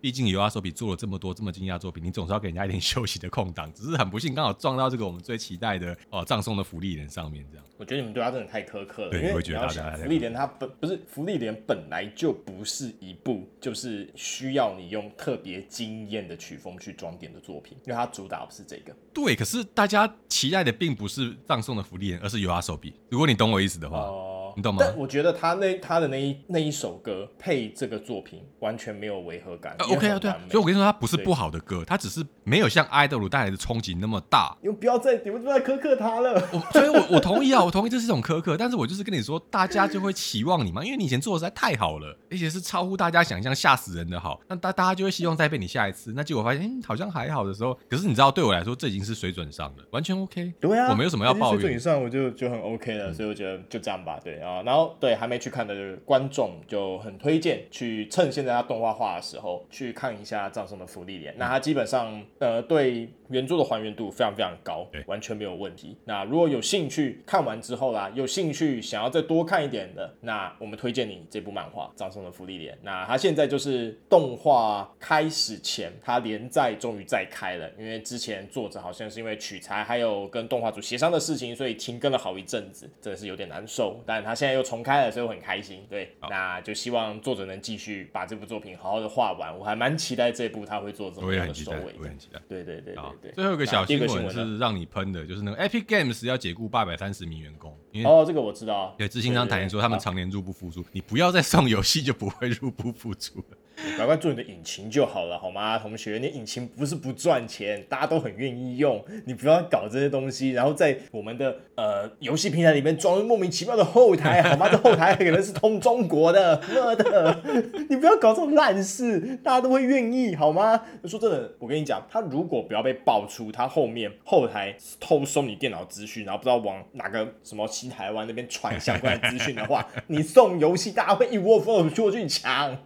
[0.00, 3.70] 毕竟 YOASOBI 做了这么多这么惊讶的作品，你总是要给人家一点休息的空档。
[3.74, 7.64] 只是很不幸，刚好撞到这个我们最期待的哦，葬送的福利莲上面这样。
[7.76, 18.94] 我觉得你们对他真的太苛刻了，对，因为会觉得大家芙莉莲它本不是福利莲本来就不是一部就是需要你用特别惊艳的曲风去装点的作品，因为它主打不是这个。
[19.14, 22.92] 对，可是大家期待的并不是葬送的福利莲，而是 YOASOBI。
[23.10, 23.98] 如果你懂我意思的话。
[23.98, 24.82] 呃你懂吗？
[24.84, 29.72] 但我觉得他那他的那一那一首歌配这个作品完全没有违和感。
[29.78, 34.56] 啊、OK 啊，对啊，所以我跟你说，他不是不好的歌，他只是没有像 idol 带来的冲击那么大。
[34.60, 36.40] 你们不要再你们不要再苛刻他了。
[36.72, 46.12] 所以我我同意啊，我同意这是一种苛刻，但是我就是跟你说，大家就会期望你嘛，因为你以前做的实在太好了，而且是超乎大家想象、吓死人的好，那大大家就会希望再被你下一次。
[46.16, 50.52] 那结果发现，嗯，好像还好的时候，可是你知道，对我来说，这已经是水准上了，完全 OK。
[50.58, 51.60] 对啊，我没有什么要抱怨。
[51.60, 54.18] 水准以上我就就很 OK 了，所以我觉得就这样吧。
[54.24, 55.28] 对啊，然后对还。
[55.28, 61.34] 没去看的观众就很推荐去趁现在它动画化的时候去看一下《葬送的芙莉莲》。
[61.36, 65.94] 那它基本上呃对原著的还原度非常非常高，完全没有问题。
[66.06, 72.74] 那如果有兴趣看完之后啦，有兴趣想要再多看一点的，那我们推荐你这部漫画《葬送的芙莉莲》。
[72.82, 84.00] 那它现在就是动画开始前，它连载终于再开了，因为之前作者好像是因为取材还有跟动画组协商的事情，所以停更了好一阵子，真的是有点难受。
[84.06, 85.10] 但他现在又重开了。
[85.10, 89.58] 所以我很开心，对，那就希望作者能继续把这部作品好好的画完。
[89.58, 92.40] 我还蛮期待这部他会做这么样的收尾，我也很期待。
[92.48, 93.32] 对对对对对。
[93.32, 97.76] 最后一个小新闻是让你喷的，就是那个 Epic Games 要解雇八百三十名员工。
[98.04, 98.94] 哦，这个我知道。
[98.96, 103.56] 对，执行长坦言说他们常年入不敷出，你不要再送游戏就不会入不敷出了。
[103.96, 106.18] 乖乖做你的引擎就好了，好吗，同学？
[106.18, 114.68] 你引擎不是不赚钱，大家都很愿意用，你不要搞这些东西，然后在我们的呃游戏平台里面装莫名其妙的后台，好吗？
[114.68, 117.42] 这后台可能是通中国的，妈的！
[117.88, 120.80] 你不要搞这种烂事，大家都会愿意，好吗？
[121.04, 132.76] 说真的，我跟你讲，他如果不要被爆出他后面后台偷收你电脑资讯，然后不知道往哪个什么新台湾那边传相关的资讯的话， 你送游戏，大家会一窝蜂过去抢。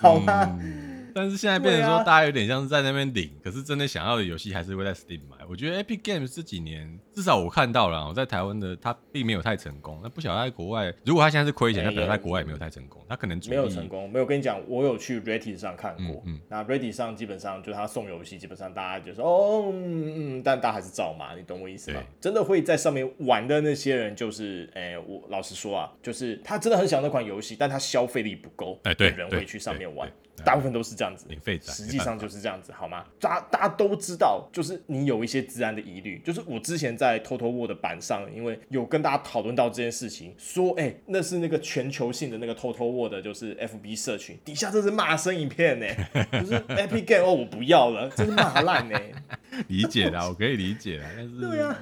[0.00, 0.56] 好吗？
[0.60, 5.37] 嗯，但是现在变成说，大家有点像是在那边领，啊、可是真的想要的游戏还是会在 Steam 买。
[5.48, 9.98] 我觉得 Epic Games 这几年，至少我看到了，我在台湾的他并没有太成功。
[10.02, 13.02] 那不晓得在国外，如果他现在是亏钱，那可能在国外也没有太成功。
[13.08, 16.22] 他可能没有成功，没有跟你讲，我有去 Reddit 上看过。
[16.26, 22.02] 嗯，嗯那 Reddit 上基本上就是他送游戏，基本上大家就说哦，嗯嗯，但大家还是照嘛，你懂我意思吗？
[22.20, 30.06] 真的会在上面玩的那些人，就是，哎、欸，我老实说啊，就是他真的很想那款游戏，但他消费力不够，哎，对，人会去上面玩。
[30.44, 31.26] 大部分都是这样子，
[31.60, 33.04] 实际上就是这样子，好吗？
[33.18, 36.20] 大大家都知道，就是你有一些资安的疑虑。
[36.24, 45.86] 就是我之前在 Total War 的版上，因为有跟大家讨论到这件事情，说，哎、欸，那是那个全球性的那个 Total War 的，就是 FB 社群底下，这是骂声一片呢，
[46.32, 48.98] 就是 Epic Game 哦，我不要了，这是骂烂呢。
[49.68, 51.78] 理解的，我可以理解的，但是对呀、啊，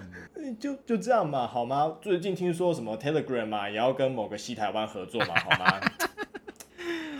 [0.59, 1.96] 就就这样嘛，好吗？
[2.00, 5.80] 最近听说什么 Telegram 嘛，也要跟某个西台湾合作嘛，好吗？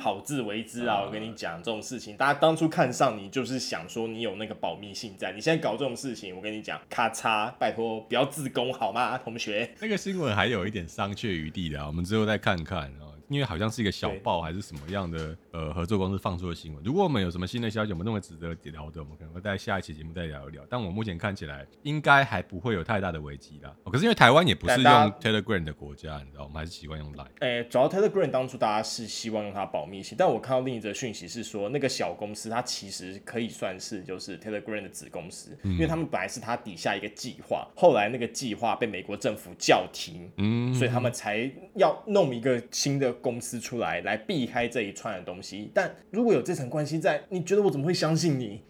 [0.07, 1.03] 好自为之啊！
[1.05, 9.69] 我跟你讲这种事情，大家当初看上你就是想说你有那个保密性在，你现在搞这种事情，我跟你讲，咔嚓，拜托不要自宫好吗，同学？
[9.81, 12.89] 那个新闻还有一点商榷余地的，我们之后再看看。
[13.29, 16.83] 因为好像是一个小报还是什么样的呃合作公司放出的新闻。
[16.85, 20.63] 如果我们有什么新的消息，我们认为值得聊的，我们可能会在下一期节目再聊一聊。
[20.71, 23.75] 但我目前看起来应该还不会有太大的危机啦。
[23.91, 27.27] 可是因为台湾也不是用 Telegram 的国家，你知道，我们还是习惯用 Line。
[27.41, 43.16] 哎，主要 Telegram 当初大家是希望用它保密性，但我看到另一则讯息是说，那个小公司它其实可以算是就是 Telegram 的子公司，嗯、因为他们本来是它底下一个计划，后来那个计划被美国政府叫停，嗯，所以他们才要弄一个新的。
[43.21, 48.63] 公司出来来避开这一串的东西，但如果有这层关系在，你觉得我怎么会相信你？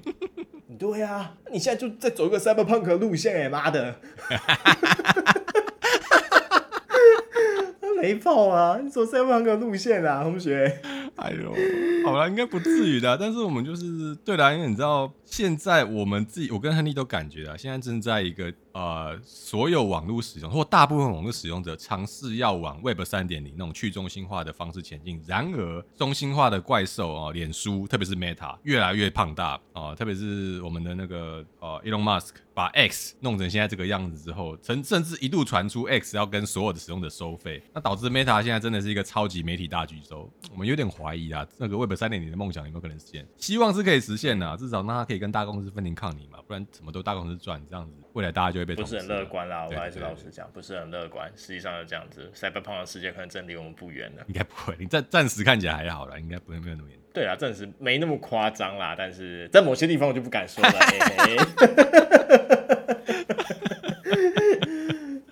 [0.78, 3.98] 对呀、啊，你现在就在走一个 cyberpunk 路线、欸，哎妈的，
[8.02, 8.78] 雷炮啊！
[8.82, 10.80] 你走 cyberpunk 路线啊，同学。
[11.16, 11.50] 哎呦，
[12.04, 13.16] 好了，应该不至于的。
[13.16, 25.18] 但是我们就是对啦，因为你知道，现在我们自己，我跟亨利都感觉啊，现在正在一个呃，所有网络使用或大部分网络使用者尝试要往 Web 三点零那种去中心化的方式前进。
[25.26, 40.30] 然而，中心化的怪兽哦，脸书，特别是 Meta，越来越庞大啊，特别是我们的那个呃，Elon Musk 把 X 弄成现在这个样子之后，甚甚至一度传出 X 要跟所有的使用者收费，那导致 Meta 现在真的是一个超级媒体大巨头。
[40.52, 43.26] 我们有点怀疑啊，那个 Web 三点零的梦想有没有可能实现？
[43.38, 49.66] 希望是可以实现的，至少让它可以跟大公司分庭抗礼嘛，不然什么都大公司赚，这样子未来大家就会被不是很乐观啦。
[49.70, 51.30] 我还是老实讲，不是很乐观。
[51.36, 54.24] 实际上是这样子，Cyberpunk 的世界可能真离我们不远了。
[54.26, 57.06] 应该不会，你暂暂时看起来还好啦，应该不会没有那么严重。
[57.12, 60.72] 对啊，暂时没那么夸张啦，但是在某些地方我就不敢说了。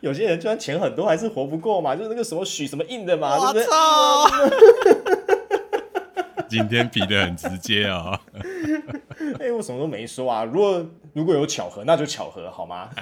[0.03, 6.45] 有些人就算钱很多，还是活不过嘛，就是那个什么许什么印的嘛，对不对？
[6.51, 8.20] 今天比的很直接啊、喔！
[9.41, 10.45] 哎、欸，我什么都没说啊。
[10.45, 12.91] 如果如果有巧合，那就巧合好吗？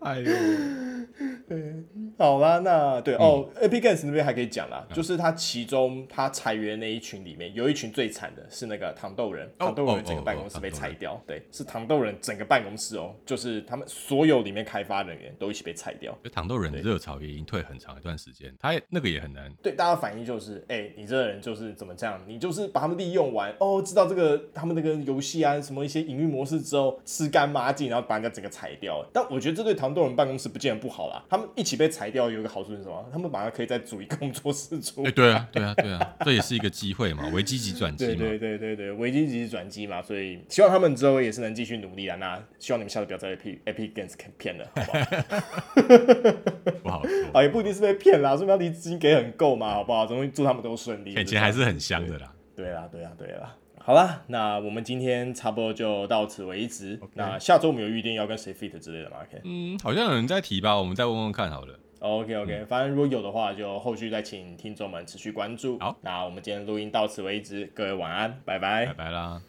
[0.00, 0.30] 哎呦！
[2.24, 16.16] 好啦，那对、嗯、哦，Epic Games 那边还可以讲啦，嗯、就是他其中他裁员那一群里面，有一群最惨的是那个糖豆人，糖豆人整个办公室被裁掉，对，是糖豆人整个办公室哦，就是他们所有里面开发人员都一起被裁掉。
[16.32, 19.52] 糖豆人的热潮也已经退很长一段时间，他也那个也很难。
[19.62, 22.18] 对，大家反应就是，哎、欸，你这个人就是怎么这样？
[22.26, 29.04] 你就是把他们利用完哦，知道这个他们那个游戏啊，什么一些营运模式之后，吃干抹净，然后把人家整个裁掉。
[29.12, 33.04] 但我觉得这对糖豆人办公室不见得不好啦，他们一起被裁掉有一个好处是什么？
[33.12, 35.08] 他们马上可以再组一个工作室出来。
[35.08, 38.14] 哎，对啊，对啊，对啊，这也是一个机会嘛， 危机级转机嘛。
[38.16, 42.16] 对对对对对，危机级转机嘛，所以希望他们之后也是能继续努力啊。
[42.16, 45.04] 那希望你们下次不要再被 Epic Games 骗了，好不好？
[46.82, 50.06] 不好说 啊，也不一定是被骗啦，说明他资金给很够嘛，好不好？
[50.06, 51.12] 总祝他们都顺利。
[51.24, 52.32] 钱还是很香的啦。
[52.54, 53.56] 对啦，对啦，对啦。
[53.86, 56.98] 好啦，那我们今天差不多就到此为止。
[57.12, 59.40] 那下周我们有预定要跟谁 fit 之类的吗？Okay?
[59.44, 61.78] 嗯，好像有人在提吧，我们再问问看好了。
[62.04, 65.78] OK OK，嗯，反正如果有的话，就后续再请听众们持续关注。
[65.78, 69.40] 好，那我们今天录音到此为止，各位晚安，拜拜，拜拜啦。